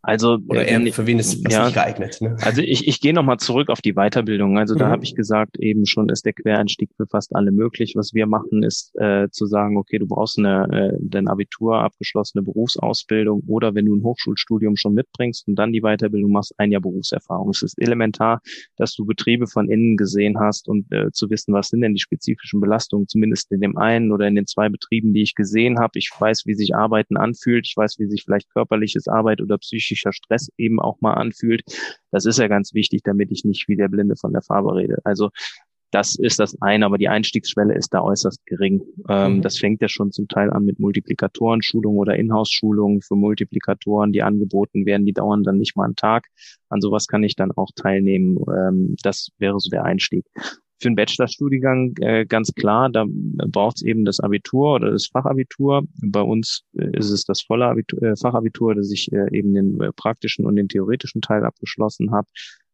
[0.00, 2.18] Also oder eher, für wen ist es ja, nicht geeignet?
[2.20, 2.36] Ne?
[2.42, 4.56] Also ich, ich gehe nochmal zurück auf die Weiterbildung.
[4.56, 4.78] Also mhm.
[4.78, 7.94] da habe ich gesagt, eben schon ist der Quereinstieg für fast alle möglich.
[7.96, 12.42] Was wir machen, ist äh, zu sagen, okay, du brauchst eine äh, dein Abitur, abgeschlossene
[12.42, 16.80] Berufsausbildung oder wenn du ein Hochschulstudium schon mitbringst und dann die Weiterbildung machst, ein Jahr
[16.80, 17.50] Berufserfahrung.
[17.50, 18.40] Es ist elementar,
[18.76, 22.00] dass du Betriebe von innen gesehen hast und äh, zu wissen, was sind denn die
[22.00, 25.98] spezifischen Belastungen, zumindest in dem einen oder in den zwei Betrieben, die ich gesehen habe.
[25.98, 27.66] Ich weiß, wie sich Arbeiten anfühlt.
[27.66, 31.62] Ich weiß, wie sich vielleicht körperliches Arbeit oder psychisch psychischer Stress eben auch mal anfühlt.
[32.10, 34.98] Das ist ja ganz wichtig, damit ich nicht wie der Blinde von der Farbe rede.
[35.04, 35.30] Also
[35.90, 38.82] das ist das eine, aber die Einstiegsschwelle ist da äußerst gering.
[39.08, 39.42] Ähm, mhm.
[39.42, 44.84] Das fängt ja schon zum Teil an mit Multiplikatoren-Schulungen oder Inhouse-Schulungen für Multiplikatoren, die angeboten
[44.84, 45.06] werden.
[45.06, 46.26] Die dauern dann nicht mal einen Tag.
[46.68, 48.36] An sowas kann ich dann auch teilnehmen.
[48.54, 50.26] Ähm, das wäre so der Einstieg
[50.80, 55.82] für einen Bachelorstudiengang äh, ganz klar, da braucht es eben das Abitur oder das Fachabitur.
[56.02, 59.80] Bei uns äh, ist es das volle Abitur, äh, Fachabitur, dass ich äh, eben den
[59.80, 62.28] äh, praktischen und den theoretischen Teil abgeschlossen habe.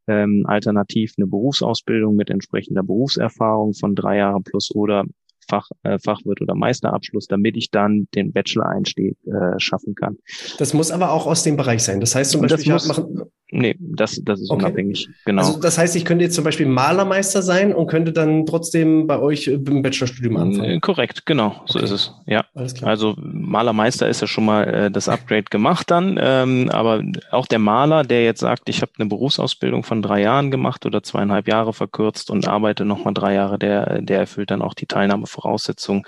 [0.06, 5.04] Ähm, alternativ eine Berufsausbildung mit entsprechender Berufserfahrung von drei Jahren plus oder
[5.48, 10.16] Fach, äh, Fachwirt oder Meisterabschluss, damit ich dann den Bachelor-Einstieg äh, schaffen kann.
[10.58, 12.00] Das muss aber auch aus dem Bereich sein.
[12.00, 13.22] Das heißt zum Beispiel, muss, machen,
[13.56, 14.64] Nee, das, das ist okay.
[14.64, 15.08] unabhängig.
[15.24, 15.42] Genau.
[15.42, 19.20] Also das heißt, ich könnte jetzt zum Beispiel Malermeister sein und könnte dann trotzdem bei
[19.20, 20.80] euch im Bachelorstudium anfangen.
[20.80, 21.84] Korrekt, genau, so okay.
[21.84, 22.12] ist es.
[22.26, 22.44] Ja.
[22.54, 22.90] Alles klar.
[22.90, 26.18] Also Malermeister ist ja schon mal äh, das Upgrade gemacht dann.
[26.20, 30.50] Ähm, aber auch der Maler, der jetzt sagt, ich habe eine Berufsausbildung von drei Jahren
[30.50, 34.74] gemacht oder zweieinhalb Jahre verkürzt und arbeite nochmal drei Jahre, der, der erfüllt dann auch
[34.74, 36.02] die Teilnahmevoraussetzungen.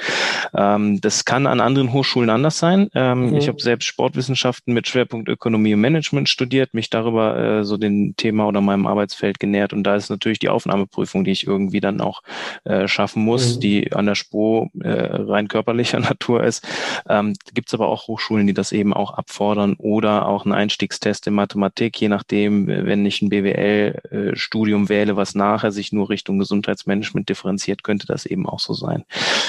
[0.52, 2.88] Ähm, das kann an anderen Hochschulen anders sein.
[2.94, 3.36] Ähm, mhm.
[3.36, 8.14] Ich habe selbst Sportwissenschaften mit Schwerpunkt Ökonomie und Management studiert, mich darüber äh, so dem
[8.16, 9.72] Thema oder meinem Arbeitsfeld genähert.
[9.72, 12.22] Und da ist natürlich die Aufnahmeprüfung, die ich irgendwie dann auch
[12.64, 13.60] äh, schaffen muss, mhm.
[13.60, 16.66] die an der SPO äh, rein körperlicher Natur ist.
[17.08, 21.26] Ähm, Gibt es aber auch Hochschulen, die das eben auch abfordern oder auch einen Einstiegstest
[21.26, 26.38] in Mathematik, je nachdem, wenn ich ein BWL-Studium äh, wähle, was nachher sich nur Richtung
[26.38, 29.04] Gesundheitsmanagement differenziert, könnte das eben auch so sein.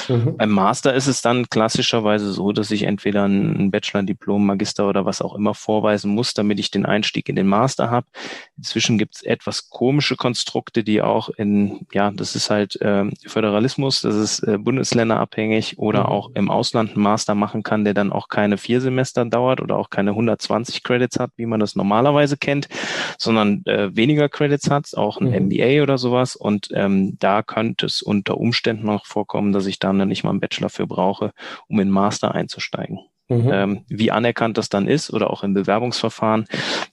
[0.08, 0.38] Mhm.
[0.38, 5.22] Beim Master ist es dann klassischerweise so, dass ich entweder ein Bachelor-Diplom, Magister oder was
[5.22, 8.08] auch immer vorweisen muss, damit ich den Einstieg in den Master Master habe.
[8.58, 14.02] Inzwischen gibt es etwas komische Konstrukte, die auch in, ja, das ist halt äh, Föderalismus,
[14.02, 16.06] das ist äh, bundesländerabhängig oder mhm.
[16.08, 19.78] auch im Ausland einen Master machen kann, der dann auch keine vier Semester dauert oder
[19.78, 22.68] auch keine 120 Credits hat, wie man das normalerweise kennt,
[23.18, 25.48] sondern äh, weniger Credits hat, auch ein mhm.
[25.48, 26.36] MBA oder sowas.
[26.36, 30.40] Und ähm, da könnte es unter Umständen auch vorkommen, dass ich dann nicht mal einen
[30.40, 31.32] Bachelor für brauche,
[31.68, 33.00] um in Master einzusteigen.
[33.30, 33.50] Mhm.
[33.52, 36.48] Ähm, wie anerkannt das dann ist oder auch im Bewerbungsverfahren,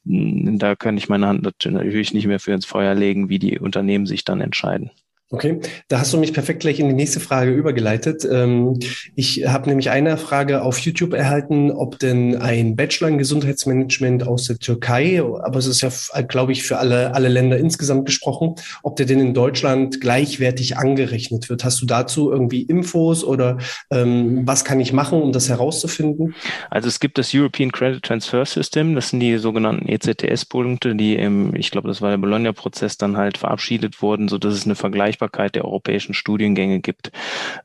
[0.05, 4.07] da kann ich meine Hand natürlich nicht mehr für ins Feuer legen, wie die Unternehmen
[4.07, 4.91] sich dann entscheiden.
[5.31, 5.59] Okay,
[5.89, 8.29] da hast du mich perfekt gleich in die nächste Frage übergeleitet.
[8.31, 8.79] Ähm,
[9.17, 14.45] ich habe nämlich eine Frage auf YouTube erhalten, ob denn ein Bachelor in Gesundheitsmanagement aus
[14.45, 15.91] der Türkei, aber es ist ja,
[16.23, 21.49] glaube ich, für alle, alle Länder insgesamt gesprochen, ob der denn in Deutschland gleichwertig angerechnet
[21.49, 21.65] wird.
[21.65, 23.57] Hast du dazu irgendwie Infos oder
[23.91, 26.35] ähm, was kann ich machen, um das herauszufinden?
[26.69, 31.57] Also es gibt das European Credit Transfer System, das sind die sogenannten ECTS-Punkte, die im,
[31.57, 35.14] ich glaube, das war der Bologna-Prozess, dann halt verabschiedet wurden, so dass es eine Vergleichbarkeit
[35.15, 37.11] Vergleichbarkeit der europäischen Studiengänge gibt.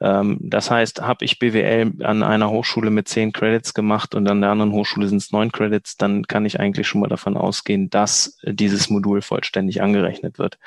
[0.01, 4.41] Ähm, das heißt, habe ich BWL an einer Hochschule mit zehn Credits gemacht und an
[4.41, 7.89] der anderen Hochschule sind es neun Credits, dann kann ich eigentlich schon mal davon ausgehen,
[7.89, 10.57] dass dieses Modul vollständig angerechnet wird.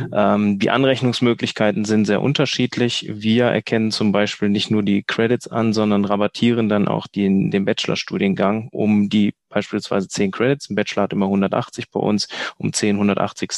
[0.00, 0.08] Mhm.
[0.12, 3.08] Ähm, die Anrechnungsmöglichkeiten sind sehr unterschiedlich.
[3.10, 7.64] Wir erkennen zum Beispiel nicht nur die Credits an, sondern rabattieren dann auch den, den
[7.64, 10.70] Bachelorstudiengang, um die beispielsweise 10 Credits.
[10.70, 12.28] Ein Bachelor hat immer 180 bei uns.
[12.56, 13.48] Um 10 180.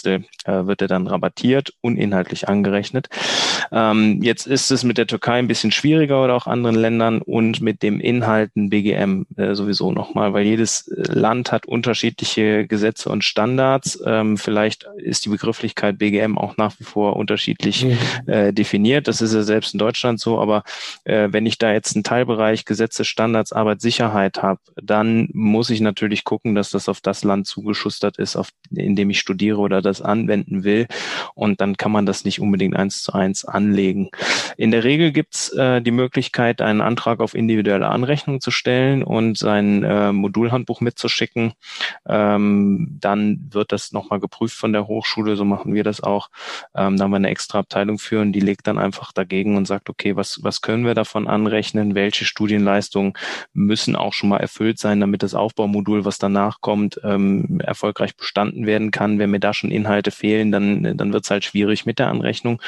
[0.44, 3.08] Äh, wird er dann rabattiert und inhaltlich angerechnet.
[3.72, 7.60] Ähm, jetzt ist es mit der Türkei ein bisschen schwieriger oder auch anderen Ländern und
[7.60, 13.24] mit dem Inhalten BGM äh, sowieso nochmal, weil jedes äh, Land hat unterschiedliche Gesetze und
[13.24, 14.02] Standards.
[14.06, 18.54] Ähm, vielleicht ist die Begrifflichkeit BGM auch nach wie vor unterschiedlich mhm.
[18.54, 19.08] definiert.
[19.08, 20.62] Das ist ja selbst in Deutschland so, aber
[21.04, 25.84] wenn ich da jetzt einen Teilbereich Gesetze, Standards, Arbeit, Sicherheit habe, dann muss ich ich
[25.84, 29.82] natürlich gucken, dass das auf das Land zugeschustert ist, auf, in dem ich studiere oder
[29.82, 30.86] das anwenden will.
[31.34, 34.10] Und dann kann man das nicht unbedingt eins zu eins anlegen.
[34.56, 39.38] In der Regel gibt's äh, die Möglichkeit, einen Antrag auf individuelle Anrechnung zu stellen und
[39.38, 41.52] sein äh, Modulhandbuch mitzuschicken.
[42.06, 46.28] Ähm, dann wird das nochmal geprüft von der Hochschule, so machen wir das auch.
[46.74, 49.66] Ähm, da haben wir eine extra Abteilung für und die legt dann einfach dagegen und
[49.66, 51.94] sagt, okay, was, was können wir davon anrechnen?
[51.94, 53.14] Welche Studienleistungen
[53.52, 58.16] müssen auch schon mal erfüllt sein, damit das Aufbau Aufbaumodul, was danach kommt, ähm, erfolgreich
[58.16, 59.18] bestanden werden kann.
[59.18, 62.60] Wenn mir da schon Inhalte fehlen, dann, dann wird es halt schwierig mit der Anrechnung.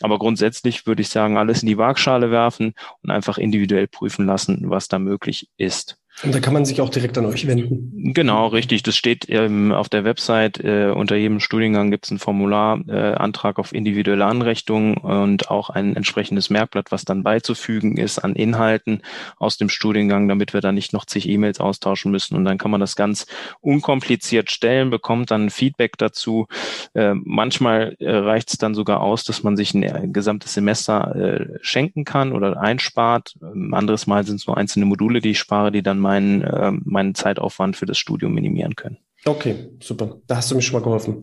[0.00, 4.64] Aber grundsätzlich würde ich sagen, alles in die Waagschale werfen und einfach individuell prüfen lassen,
[4.68, 5.98] was da möglich ist.
[6.24, 8.12] Und da kann man sich auch direkt an euch wenden.
[8.12, 8.82] Genau, richtig.
[8.82, 10.58] Das steht ähm, auf der Website.
[10.58, 15.70] Äh, unter jedem Studiengang gibt es ein Formular, äh, Antrag auf individuelle Anrechnung und auch
[15.70, 19.02] ein entsprechendes Merkblatt, was dann beizufügen ist an Inhalten
[19.36, 22.36] aus dem Studiengang, damit wir da nicht noch zig E-Mails austauschen müssen.
[22.36, 23.26] Und dann kann man das ganz
[23.60, 26.48] unkompliziert stellen, bekommt dann Feedback dazu.
[26.94, 31.14] Äh, manchmal äh, reicht es dann sogar aus, dass man sich ein, ein gesamtes Semester
[31.14, 33.36] äh, schenken kann oder einspart.
[33.40, 36.72] Ähm, anderes Mal sind es nur einzelne Module, die ich spare, die dann meinen, äh,
[36.84, 38.96] meinen Zeitaufwand für das Studium minimieren können.
[39.26, 40.16] Okay, super.
[40.26, 41.20] Da hast du mir schon mal geholfen.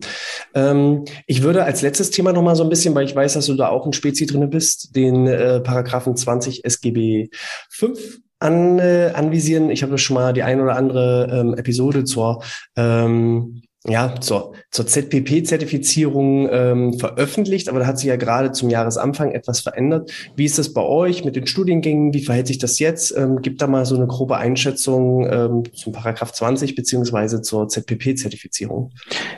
[0.54, 3.46] Ähm, ich würde als letztes Thema noch mal so ein bisschen, weil ich weiß, dass
[3.46, 7.30] du da auch ein Spezi drin bist, den äh, Paragraphen 20 SGB
[7.70, 9.70] 5 an, äh, anvisieren.
[9.70, 12.44] Ich habe schon mal die ein oder andere ähm, Episode zur
[12.76, 19.30] ähm, ja, zur, zur ZPP-Zertifizierung ähm, veröffentlicht, aber da hat sich ja gerade zum Jahresanfang
[19.30, 20.10] etwas verändert.
[20.34, 22.12] Wie ist das bei euch mit den Studiengängen?
[22.12, 23.16] Wie verhält sich das jetzt?
[23.16, 28.90] Ähm, gibt da mal so eine grobe Einschätzung ähm, zum Paragraph 20 beziehungsweise zur ZPP-Zertifizierung?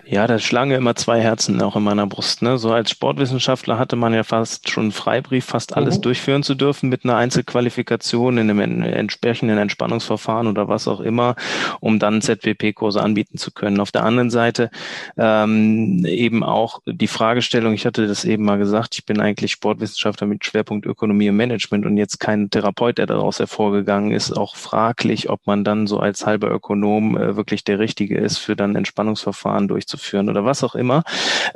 [0.06, 2.40] Ja, da schlagen immer zwei Herzen auch in meiner Brust.
[2.40, 2.56] Ne?
[2.56, 6.02] So als Sportwissenschaftler hatte man ja fast schon Freibrief, fast alles mhm.
[6.02, 11.36] durchführen zu dürfen mit einer Einzelqualifikation in einem entsprechenden Entspannungsverfahren oder was auch immer,
[11.80, 13.80] um dann ZPP-Kurse anbieten zu können.
[13.80, 14.70] Auf der anderen Seite Seite
[15.16, 20.28] ähm, eben auch die Fragestellung, ich hatte das eben mal gesagt, ich bin eigentlich Sportwissenschaftler
[20.28, 25.28] mit Schwerpunkt Ökonomie und Management und jetzt kein Therapeut, der daraus hervorgegangen ist, auch fraglich,
[25.28, 29.66] ob man dann so als halber Ökonom äh, wirklich der Richtige ist, für dann Entspannungsverfahren
[29.66, 31.02] durchzuführen oder was auch immer.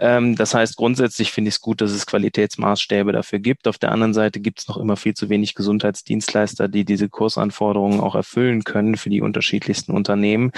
[0.01, 3.69] Ähm, das heißt, grundsätzlich finde ich es gut, dass es Qualitätsmaßstäbe dafür gibt.
[3.69, 8.01] Auf der anderen Seite gibt es noch immer viel zu wenig Gesundheitsdienstleister, die diese Kursanforderungen
[8.01, 10.51] auch erfüllen können für die unterschiedlichsten Unternehmen.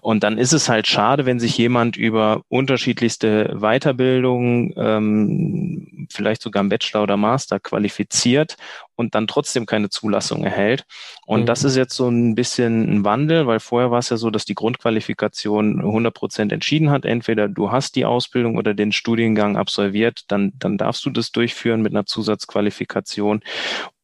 [0.00, 6.62] Und dann ist es halt schade, wenn sich jemand über unterschiedlichste Weiterbildungen, ähm, vielleicht sogar
[6.62, 8.56] im Bachelor oder Master qualifiziert
[8.94, 10.84] und dann trotzdem keine Zulassung erhält.
[11.26, 11.46] Und mhm.
[11.46, 14.44] das ist jetzt so ein bisschen ein Wandel, weil vorher war es ja so, dass
[14.44, 17.04] die Grundqualifikation 100 Prozent entschieden hat.
[17.04, 21.82] Entweder du hast die Ausbildung oder den Studiengang absolviert, dann, dann darfst du das durchführen
[21.82, 23.40] mit einer Zusatzqualifikation.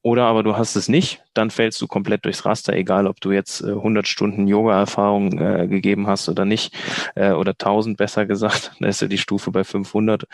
[0.03, 3.31] Oder aber du hast es nicht, dann fällst du komplett durchs Raster, egal ob du
[3.31, 6.75] jetzt äh, 100 Stunden Yoga-Erfahrung äh, gegeben hast oder nicht,
[7.15, 10.25] äh, oder 1000 besser gesagt, da ist ja die Stufe bei 500.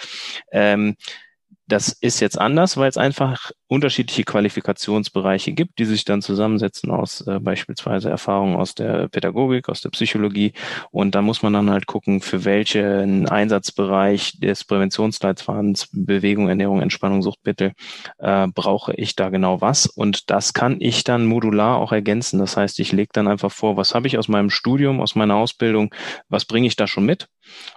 [0.53, 0.97] Ähm,
[1.69, 7.21] das ist jetzt anders, weil es einfach unterschiedliche Qualifikationsbereiche gibt, die sich dann zusammensetzen aus
[7.27, 10.55] äh, beispielsweise Erfahrungen aus der Pädagogik, aus der Psychologie.
[10.91, 17.21] Und da muss man dann halt gucken, für welchen Einsatzbereich des Präventionsleitfadens Bewegung, Ernährung, Entspannung,
[17.21, 17.73] Suchtmittel
[18.17, 19.87] äh, brauche ich da genau was.
[19.87, 22.39] Und das kann ich dann modular auch ergänzen.
[22.39, 25.37] Das heißt, ich lege dann einfach vor, was habe ich aus meinem Studium, aus meiner
[25.37, 25.95] Ausbildung,
[26.31, 27.29] was bringe ich da schon mit?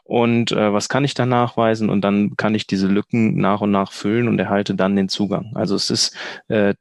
[0.04, 3.72] Und äh, was kann ich da nachweisen und dann kann ich diese Lücken nach und
[3.72, 5.52] nach füllen und erhalte dann den Zugang.
[5.56, 6.16] Also es ist
[6.48, 6.74] äh,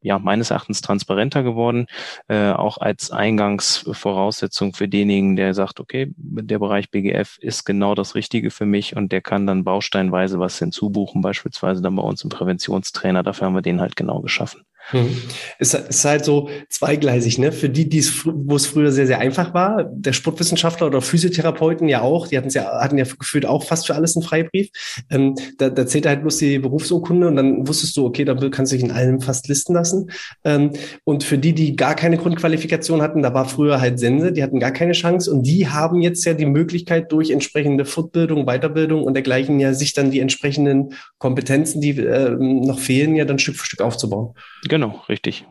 [0.00, 1.86] ja meines Erachtens transparenter geworden,
[2.28, 8.14] äh, auch als Eingangsvoraussetzung für denjenigen, der sagt, okay, der Bereich BGF ist genau das
[8.14, 12.30] Richtige für mich und der kann dann bausteinweise was hinzubuchen, beispielsweise dann bei uns im
[12.30, 13.22] Präventionstrainer.
[13.22, 14.64] Dafür haben wir den halt genau geschaffen.
[14.90, 15.16] Hm.
[15.58, 17.52] Es ist halt so zweigleisig, ne?
[17.52, 22.02] Für die, die wo es früher sehr, sehr einfach war, der Sportwissenschaftler oder Physiotherapeuten ja
[22.02, 24.70] auch, die hatten ja, hatten ja gefühlt auch fast für alles einen Freibrief.
[25.08, 28.72] Ähm, da, da zählt halt bloß die Berufsurkunde und dann wusstest du, okay, da kannst
[28.72, 30.10] du dich in allem fast listen lassen.
[30.44, 30.72] Ähm,
[31.04, 34.58] und für die, die gar keine Grundqualifikation hatten, da war früher halt Sense, die hatten
[34.58, 39.14] gar keine Chance und die haben jetzt ja die Möglichkeit durch entsprechende Fortbildung, Weiterbildung und
[39.14, 43.66] dergleichen ja sich dann die entsprechenden Kompetenzen, die äh, noch fehlen, ja dann Stück für
[43.66, 44.34] Stück aufzubauen.
[44.72, 45.44] Genau, richtig.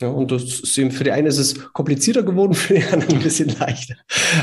[0.00, 3.16] Ja, und das ist eben, für die einen ist es komplizierter geworden, für die anderen
[3.16, 3.96] ein bisschen leichter.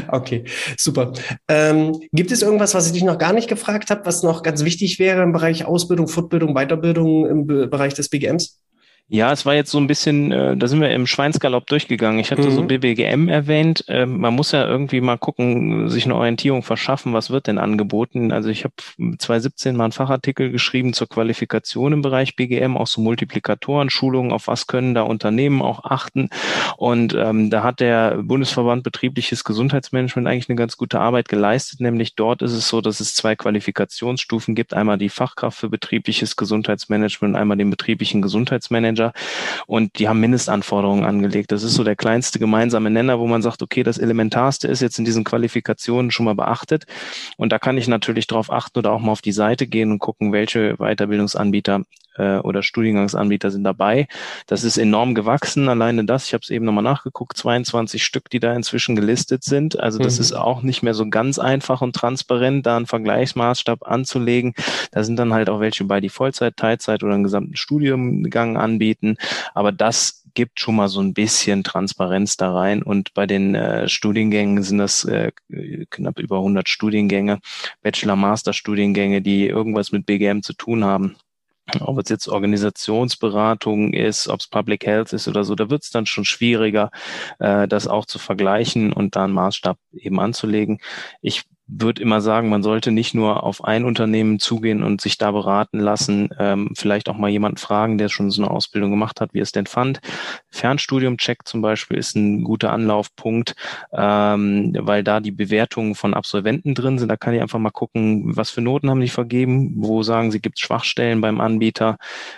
[0.09, 0.43] Okay,
[0.75, 1.13] super.
[1.47, 4.65] Ähm, gibt es irgendwas, was ich dich noch gar nicht gefragt habe, was noch ganz
[4.65, 8.59] wichtig wäre im Bereich Ausbildung, Fortbildung, Weiterbildung im Bereich des BGMs?
[9.11, 12.19] Ja, es war jetzt so ein bisschen, äh, da sind wir im Schweinsgalopp durchgegangen.
[12.19, 12.51] Ich hatte mhm.
[12.51, 13.83] so BBGM erwähnt.
[13.87, 18.31] Ähm, man muss ja irgendwie mal gucken, sich eine Orientierung verschaffen, was wird denn angeboten.
[18.31, 18.75] Also ich habe
[19.17, 24.45] 2017 mal einen Fachartikel geschrieben zur Qualifikation im Bereich BGM, auch so Multiplikatoren, Schulungen, auf
[24.45, 26.29] was können da Unternehmen auch achten.
[26.77, 31.81] Und ähm, da hat der Bundesverband Betriebliches Gesundheitsmanagement eigentlich eine ganz gute Arbeit geleistet.
[31.81, 34.75] Nämlich dort ist es so, dass es zwei Qualifikationsstufen gibt.
[34.75, 38.98] Einmal die Fachkraft für betriebliches Gesundheitsmanagement, einmal den betrieblichen Gesundheitsmanager.
[38.99, 39.13] Manager
[39.67, 41.51] und die haben Mindestanforderungen angelegt.
[41.51, 44.99] Das ist so der kleinste gemeinsame Nenner, wo man sagt, okay, das Elementarste ist jetzt
[44.99, 46.85] in diesen Qualifikationen schon mal beachtet
[47.37, 49.99] und da kann ich natürlich darauf achten oder auch mal auf die Seite gehen und
[49.99, 51.83] gucken, welche Weiterbildungsanbieter
[52.19, 54.07] äh, oder Studiengangsanbieter sind dabei.
[54.45, 56.27] Das ist enorm gewachsen, alleine das.
[56.27, 59.79] Ich habe es eben nochmal nachgeguckt, 22 Stück, die da inzwischen gelistet sind.
[59.79, 60.21] Also das mhm.
[60.21, 64.53] ist auch nicht mehr so ganz einfach und transparent, da einen Vergleichsmaßstab anzulegen.
[64.91, 69.17] Da sind dann halt auch welche bei, die Vollzeit, Teilzeit oder einen gesamten Studiengang anbieten.
[69.53, 72.83] Aber das gibt schon mal so ein bisschen Transparenz da rein.
[72.83, 75.31] Und bei den äh, Studiengängen sind das äh,
[75.89, 77.39] knapp über 100 Studiengänge,
[77.81, 81.15] Bachelor-Master-Studiengänge, die irgendwas mit BGM zu tun haben
[81.81, 85.91] ob es jetzt Organisationsberatung ist, ob es Public Health ist oder so, da wird es
[85.91, 86.91] dann schon schwieriger,
[87.39, 90.79] äh, das auch zu vergleichen und da einen Maßstab eben anzulegen.
[91.21, 95.31] Ich würde immer sagen, man sollte nicht nur auf ein Unternehmen zugehen und sich da
[95.31, 99.33] beraten lassen, ähm, vielleicht auch mal jemanden fragen, der schon so eine Ausbildung gemacht hat,
[99.33, 100.01] wie es denn fand.
[100.49, 103.55] Fernstudium-Check zum Beispiel ist ein guter Anlaufpunkt,
[103.93, 107.09] ähm, weil da die Bewertungen von Absolventen drin sind.
[107.09, 110.41] Da kann ich einfach mal gucken, was für Noten haben die vergeben, wo sagen sie,
[110.41, 111.97] gibt es Schwachstellen beim Anbieter,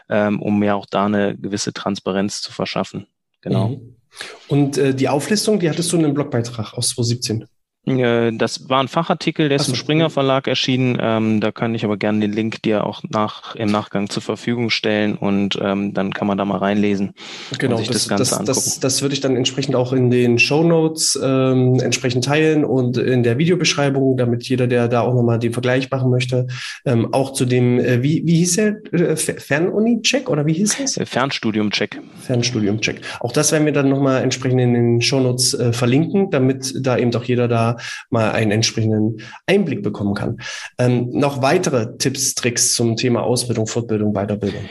[0.10, 3.08] ähm, um ja auch da eine gewisse Transparenz zu verschaffen.
[3.42, 3.70] Genau.
[3.70, 3.96] Mhm.
[4.50, 7.46] Und äh, die Auflistung, die hattest du in einem Blogbeitrag aus 2017.
[7.86, 9.72] Äh, das war ein Fachartikel, der ist so.
[9.72, 10.98] im Springer Verlag erschienen.
[11.02, 14.70] Ähm, da kann ich aber gerne den Link dir auch nach, im Nachgang zur Verfügung
[14.70, 17.14] stellen und ähm, dann kann man da mal reinlesen.
[17.58, 20.64] Genau, das, das, Ganze das, das, das würde ich dann entsprechend auch in den Show
[20.64, 25.54] Notes ähm, entsprechend teilen und in der Videobeschreibung, damit jeder, der da auch nochmal den
[25.54, 26.48] Vergleich machen möchte,
[26.86, 30.98] ähm, auch zu dem, äh, wie, wie hieß der, äh, Fernuni-Check oder wie hieß es?
[30.98, 32.00] Äh, Fernstudium-Check.
[32.22, 33.02] Fernstudium-Check.
[33.22, 36.98] Auch das werden wir dann nochmal entsprechend in den Show Notes äh, verlinken, damit da
[36.98, 37.71] eben auch jeder da
[38.10, 40.38] mal einen entsprechenden Einblick bekommen kann.
[40.78, 44.66] Ähm, noch weitere Tipps, Tricks zum Thema Ausbildung, Fortbildung, Weiterbildung.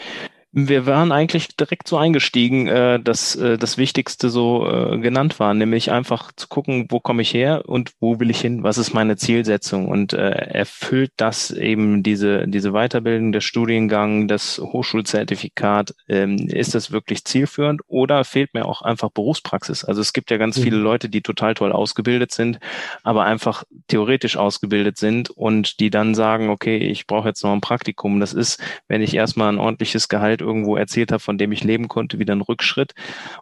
[0.52, 5.54] Wir waren eigentlich direkt so eingestiegen, äh, dass äh, das Wichtigste so äh, genannt war,
[5.54, 8.92] nämlich einfach zu gucken, wo komme ich her und wo will ich hin, was ist
[8.92, 16.36] meine Zielsetzung und äh, erfüllt das eben diese, diese Weiterbildung, der Studiengang, das Hochschulzertifikat, ähm,
[16.48, 19.84] ist das wirklich zielführend oder fehlt mir auch einfach Berufspraxis?
[19.84, 20.62] Also es gibt ja ganz mhm.
[20.62, 22.58] viele Leute, die total toll ausgebildet sind,
[23.04, 27.60] aber einfach theoretisch ausgebildet sind und die dann sagen, okay, ich brauche jetzt noch ein
[27.60, 28.18] Praktikum.
[28.18, 31.64] Das ist, wenn ich erstmal ein ordentliches Gehalt Geld irgendwo erzielt habe, von dem ich
[31.64, 32.94] leben konnte, wieder ein Rückschritt.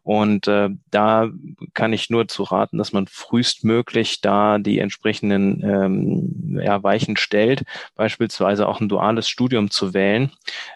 [0.03, 1.29] Und äh, da
[1.75, 7.65] kann ich nur zu raten, dass man frühestmöglich da die entsprechenden ähm, ja, Weichen stellt,
[7.95, 10.31] beispielsweise auch ein duales Studium zu wählen.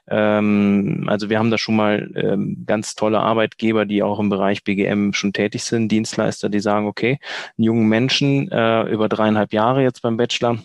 [0.08, 4.64] Ähm, also wir haben da schon mal ähm, ganz tolle Arbeitgeber, die auch im Bereich
[4.64, 7.18] BGM schon tätig sind, Dienstleister, die sagen, okay,
[7.58, 10.58] einen jungen Menschen äh, über dreieinhalb Jahre jetzt beim Bachelor,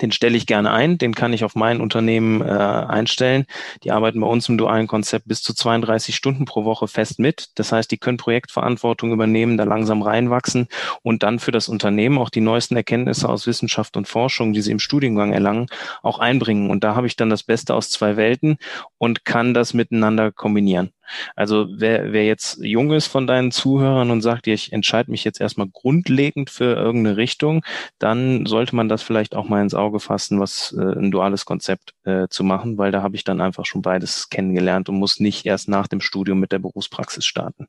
[0.00, 3.44] den stelle ich gerne ein, den kann ich auf mein Unternehmen äh, einstellen.
[3.82, 7.50] Die arbeiten bei uns im dualen Konzept bis zu 32 Stunden pro Woche fest mit.
[7.56, 10.68] Das heißt, die können Projektverantwortung übernehmen, da langsam reinwachsen
[11.02, 14.72] und dann für das Unternehmen auch die neuesten Erkenntnisse aus Wissenschaft und Forschung, die sie
[14.72, 15.66] im Studiengang erlangen,
[16.02, 16.70] auch einbringen.
[16.70, 18.56] Und da habe ich dann das Beste aus zwei Welten
[18.98, 20.92] und kann das miteinander kombinieren.
[21.36, 25.40] Also wer, wer jetzt jung ist von deinen Zuhörern und sagt, ich entscheide mich jetzt
[25.40, 27.64] erstmal grundlegend für irgendeine Richtung,
[27.98, 31.94] dann sollte man das vielleicht auch mal ins Auge fassen, was äh, ein duales Konzept
[32.04, 35.46] äh, zu machen, weil da habe ich dann einfach schon beides kennengelernt und muss nicht
[35.46, 37.66] erst nach dem Studium mit der Berufspraxis starten.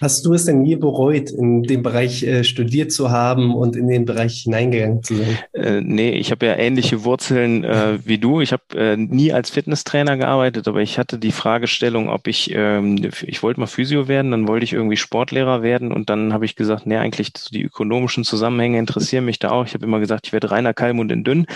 [0.00, 3.88] Hast du es denn nie bereut, in dem Bereich äh, studiert zu haben und in
[3.88, 5.38] den Bereich hineingegangen zu sein?
[5.52, 8.40] Äh, nee, ich habe ja ähnliche Wurzeln äh, wie du.
[8.40, 12.73] Ich habe äh, nie als Fitnesstrainer gearbeitet, aber ich hatte die Fragestellung, ob ich äh,
[12.78, 16.44] ähm, ich wollte mal Physio werden, dann wollte ich irgendwie Sportlehrer werden und dann habe
[16.44, 19.66] ich gesagt, nee, eigentlich so die ökonomischen Zusammenhänge interessieren mich da auch.
[19.66, 21.46] Ich habe immer gesagt, ich werde Rainer Kalmund in dünn.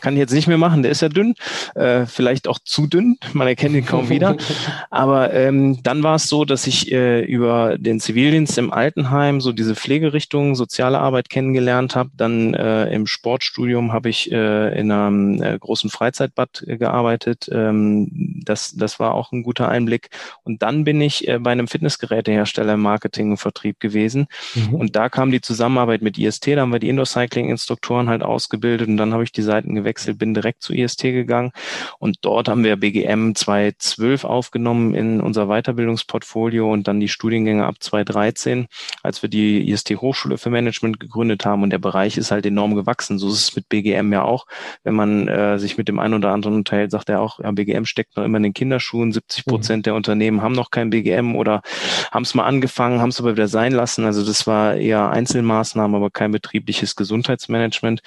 [0.00, 1.34] Kann ich jetzt nicht mehr machen, der ist ja dünn,
[1.74, 4.36] äh, vielleicht auch zu dünn, man erkennt ihn kaum wieder.
[4.90, 9.52] Aber ähm, dann war es so, dass ich äh, über den Zivildienst im Altenheim so
[9.52, 12.10] diese Pflegerichtung, soziale Arbeit kennengelernt habe.
[12.16, 17.48] Dann äh, im Sportstudium habe ich äh, in einem äh, großen Freizeitbad äh, gearbeitet.
[17.52, 20.10] Ähm, das, das war auch ein guter Einblick.
[20.42, 24.28] Und dann bin ich äh, bei einem Fitnessgerätehersteller im Marketing und Vertrieb gewesen.
[24.54, 24.74] Mhm.
[24.74, 28.96] Und da kam die Zusammenarbeit mit IST, da haben wir die Indoor-Cycling-Instruktoren halt ausgebildet und
[28.96, 31.52] dann habe ich die Seiten gewechselt, bin direkt zu IST gegangen
[31.98, 37.74] und dort haben wir BGM 2012 aufgenommen in unser Weiterbildungsportfolio und dann die Studiengänge ab
[37.80, 38.66] 2013,
[39.02, 42.74] als wir die IST Hochschule für Management gegründet haben und der Bereich ist halt enorm
[42.74, 43.18] gewachsen.
[43.18, 44.46] So ist es mit BGM ja auch.
[44.82, 47.84] Wenn man äh, sich mit dem einen oder anderen unterhält, sagt er auch, ja, BGM
[47.84, 49.12] steckt noch immer in den Kinderschuhen.
[49.12, 49.82] 70 Prozent mhm.
[49.82, 51.62] der Unternehmen haben noch noch kein BGM oder
[52.10, 54.06] haben es mal angefangen, haben es aber wieder sein lassen.
[54.06, 58.00] Also das war eher Einzelmaßnahmen, aber kein betriebliches Gesundheitsmanagement.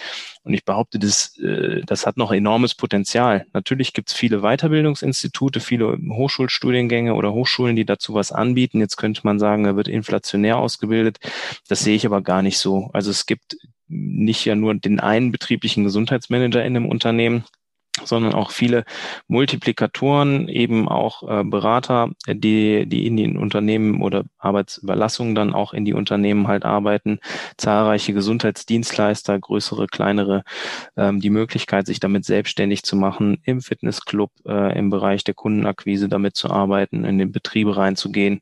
[0.43, 3.45] Und ich behaupte, das, äh, das hat noch enormes Potenzial.
[3.53, 8.79] Natürlich gibt es viele Weiterbildungsinstitute, viele Hochschulstudiengänge oder Hochschulen, die dazu was anbieten.
[8.79, 11.19] Jetzt könnte man sagen, da wird inflationär ausgebildet.
[11.67, 12.89] Das sehe ich aber gar nicht so.
[12.93, 13.57] Also es gibt
[13.89, 17.45] nicht ja nur den einen betrieblichen Gesundheitsmanager in einem Unternehmen,
[18.03, 18.83] sondern auch viele
[19.27, 25.85] Multiplikatoren, eben auch äh, Berater, die, die in den Unternehmen oder Arbeitsüberlassungen dann auch in
[25.85, 27.19] die Unternehmen halt arbeiten,
[27.57, 30.43] zahlreiche Gesundheitsdienstleister, größere, kleinere,
[30.95, 36.09] ähm, die Möglichkeit, sich damit selbstständig zu machen, im Fitnessclub, äh, im Bereich der Kundenakquise
[36.09, 38.41] damit zu arbeiten, in den Betriebe reinzugehen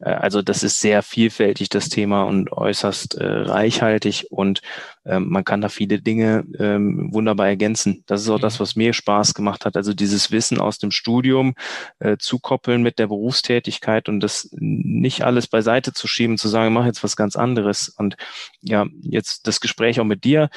[0.00, 4.62] also das ist sehr vielfältig, das Thema, und äußerst äh, reichhaltig und
[5.04, 8.04] ähm, man kann da viele Dinge ähm, wunderbar ergänzen.
[8.06, 8.60] Das ist auch das, mhm.
[8.60, 9.76] was mir Spaß gemacht hat.
[9.76, 11.54] Also dieses Wissen aus dem Studium
[11.98, 16.74] äh, zu koppeln mit der Berufstätigkeit und das nicht alles beiseite zu schieben, zu sagen,
[16.74, 17.88] mach jetzt was ganz anderes.
[17.88, 18.16] Und
[18.60, 20.50] ja, jetzt das Gespräch auch mit dir,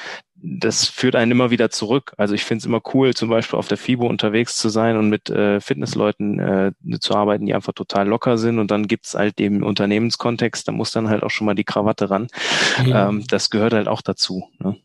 [0.44, 2.14] das führt einen immer wieder zurück.
[2.16, 5.08] Also ich finde es immer cool, zum Beispiel auf der FIBO unterwegs zu sein und
[5.08, 8.58] mit äh, Fitnessleuten äh, zu arbeiten, die einfach total locker sind.
[8.58, 12.10] Und dann gibt's halt den Unternehmenskontext, da muss dann halt auch schon mal die Krawatte
[12.10, 12.26] ran.
[12.84, 13.08] Ja.
[13.08, 14.50] Ähm, das gehört halt auch dazu.
[14.58, 14.76] Ne?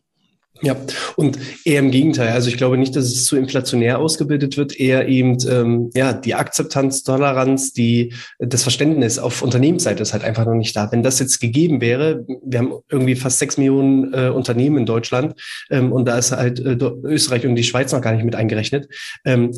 [0.60, 0.76] Ja,
[1.16, 2.30] und eher im Gegenteil.
[2.30, 6.34] Also ich glaube nicht, dass es zu inflationär ausgebildet wird, eher eben ähm, ja die
[6.34, 10.90] Akzeptanz, Toleranz, die das Verständnis auf Unternehmensseite ist halt einfach noch nicht da.
[10.90, 15.34] Wenn das jetzt gegeben wäre, wir haben irgendwie fast sechs Millionen äh, Unternehmen in Deutschland
[15.70, 18.88] ähm, und da ist halt äh, Österreich und die Schweiz noch gar nicht mit eingerechnet.
[19.24, 19.52] Ähm,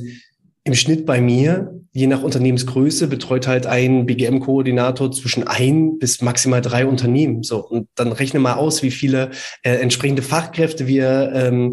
[0.70, 6.60] im Schnitt bei mir, je nach Unternehmensgröße, betreut halt ein BGM-Koordinator zwischen ein bis maximal
[6.60, 7.42] drei Unternehmen.
[7.42, 9.30] So und dann rechne mal aus, wie viele
[9.64, 11.72] äh, entsprechende Fachkräfte wir ähm,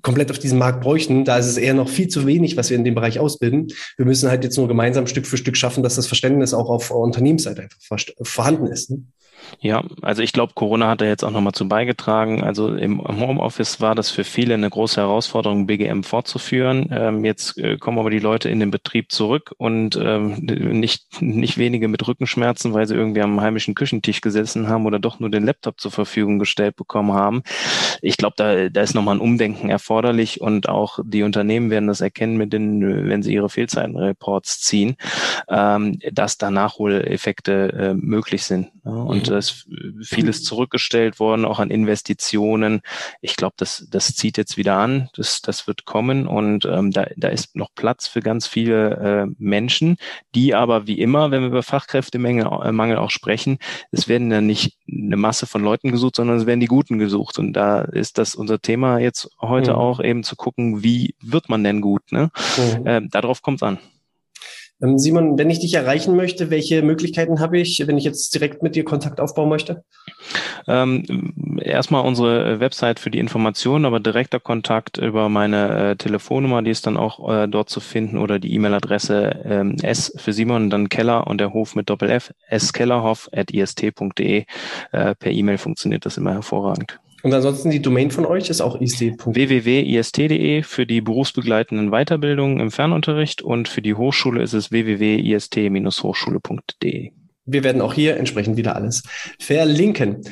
[0.00, 1.26] komplett auf diesem Markt bräuchten.
[1.26, 3.68] Da ist es eher noch viel zu wenig, was wir in dem Bereich ausbilden.
[3.98, 6.90] Wir müssen halt jetzt nur gemeinsam Stück für Stück schaffen, dass das Verständnis auch auf
[6.90, 8.92] Unternehmensseite einfach vorhanden ist.
[8.92, 9.02] Ne?
[9.60, 12.42] Ja, also ich glaube, Corona hat da jetzt auch nochmal zu beigetragen.
[12.42, 16.88] Also im Homeoffice war das für viele eine große Herausforderung, BGM fortzuführen.
[16.90, 21.58] Ähm, jetzt äh, kommen aber die Leute in den Betrieb zurück und ähm, nicht, nicht
[21.58, 25.44] wenige mit Rückenschmerzen, weil sie irgendwie am heimischen Küchentisch gesessen haben oder doch nur den
[25.44, 27.42] Laptop zur Verfügung gestellt bekommen haben.
[28.00, 32.00] Ich glaube, da, da ist nochmal ein Umdenken erforderlich und auch die Unternehmen werden das
[32.00, 34.96] erkennen, mit den, wenn sie ihre Fehlzeitenreports ziehen,
[35.48, 38.68] ähm, dass da Nachholeffekte äh, möglich sind.
[38.84, 39.68] Und da ist
[40.02, 42.80] vieles zurückgestellt worden, auch an Investitionen.
[43.20, 47.06] Ich glaube, das, das zieht jetzt wieder an, das, das wird kommen und ähm, da,
[47.16, 49.96] da ist noch Platz für ganz viele äh, Menschen,
[50.34, 53.58] die aber wie immer, wenn wir über Fachkräftemangel äh, auch sprechen,
[53.90, 57.38] es werden ja nicht eine Masse von Leuten gesucht, sondern es werden die Guten gesucht.
[57.38, 59.76] Und da ist das unser Thema jetzt heute mhm.
[59.76, 62.12] auch eben zu gucken, wie wird man denn gut?
[62.12, 62.30] Ne?
[62.56, 62.86] Mhm.
[62.86, 63.78] Äh, darauf kommt es an.
[64.82, 68.62] Ähm, Simon, wenn ich dich erreichen möchte, welche Möglichkeiten habe ich, wenn ich jetzt direkt
[68.62, 69.84] mit dir Kontakt aufbauen möchte?
[70.66, 76.70] Ähm, erstmal unsere Website für die Informationen, aber direkter Kontakt über meine äh, Telefonnummer, die
[76.70, 80.88] ist dann auch äh, dort zu finden oder die E-Mail-Adresse ähm, S für Simon, dann
[80.88, 84.44] Keller und der Hof mit Doppel F, skellerhoff at ist.de.
[84.92, 86.98] Äh, per E-Mail funktioniert das immer hervorragend.
[87.22, 89.00] Und ansonsten die Domain von euch ist auch ist.
[89.00, 97.12] www.ist.de für die berufsbegleitenden Weiterbildungen im Fernunterricht und für die Hochschule ist es www.ist-hochschule.de.
[97.44, 99.02] Wir werden auch hier entsprechend wieder alles
[99.38, 100.22] verlinken.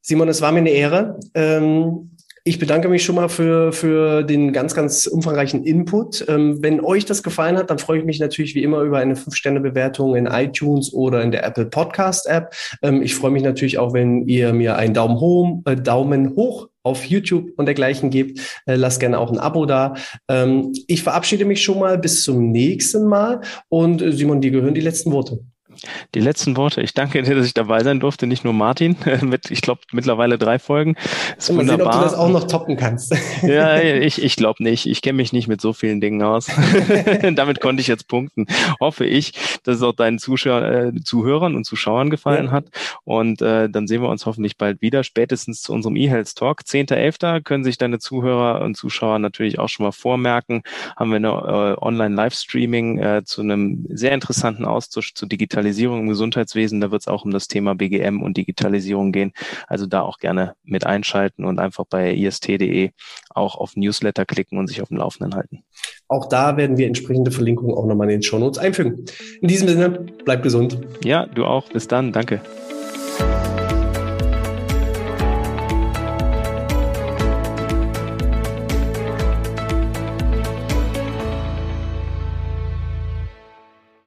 [0.00, 1.18] Simon, es war mir eine Ehre.
[1.34, 2.12] Ähm,
[2.44, 6.24] ich bedanke mich schon mal für, für den ganz, ganz umfangreichen Input.
[6.28, 9.14] Ähm, wenn euch das gefallen hat, dann freue ich mich natürlich wie immer über eine
[9.14, 12.54] 5-Sterne-Bewertung in iTunes oder in der Apple Podcast-App.
[12.82, 16.68] Ähm, ich freue mich natürlich auch, wenn ihr mir einen Daumen hoch, äh, Daumen hoch
[16.82, 18.40] auf YouTube und dergleichen gebt.
[18.66, 19.94] Äh, lasst gerne auch ein Abo da.
[20.28, 23.42] Ähm, ich verabschiede mich schon mal bis zum nächsten Mal.
[23.68, 25.40] Und äh, Simon, dir gehören die letzten Worte.
[26.14, 26.82] Die letzten Worte.
[26.82, 28.26] Ich danke dir, dass ich dabei sein durfte.
[28.26, 30.96] Nicht nur Martin, mit, ich glaube, mittlerweile drei Folgen.
[31.38, 31.78] Ist Mal wunderbar.
[31.78, 33.14] sehen, ob du das auch noch toppen kannst.
[33.42, 34.86] ja, ich, ich glaube nicht.
[34.86, 36.50] Ich kenne mich nicht mit so vielen Dingen aus.
[37.34, 38.46] Damit konnte ich jetzt punkten.
[38.80, 39.32] Hoffe ich,
[39.64, 42.52] dass es auch deinen Zuschauer, äh, Zuhörern und Zuschauern gefallen ja.
[42.52, 42.66] hat.
[43.04, 46.62] Und äh, dann sehen wir uns hoffentlich bald wieder, spätestens zu unserem E-Health Talk.
[46.62, 47.42] 10.11.
[47.42, 50.62] können sich deine Zuhörer und Zuschauer natürlich auch schon mal vormerken.
[50.96, 56.08] Haben wir eine äh, Online-Livestreaming äh, zu einem sehr interessanten Austausch zu Digitalisierung Digitalisierung im
[56.08, 56.80] Gesundheitswesen.
[56.80, 59.32] Da wird es auch um das Thema BGM und Digitalisierung gehen.
[59.66, 62.90] Also da auch gerne mit einschalten und einfach bei ist.de
[63.30, 65.62] auch auf Newsletter klicken und sich auf dem Laufenden halten.
[66.08, 69.04] Auch da werden wir entsprechende Verlinkungen auch nochmal in den Show Notes einfügen.
[69.40, 70.78] In diesem Sinne, bleib gesund.
[71.04, 71.68] Ja, du auch.
[71.68, 72.12] Bis dann.
[72.12, 72.40] Danke.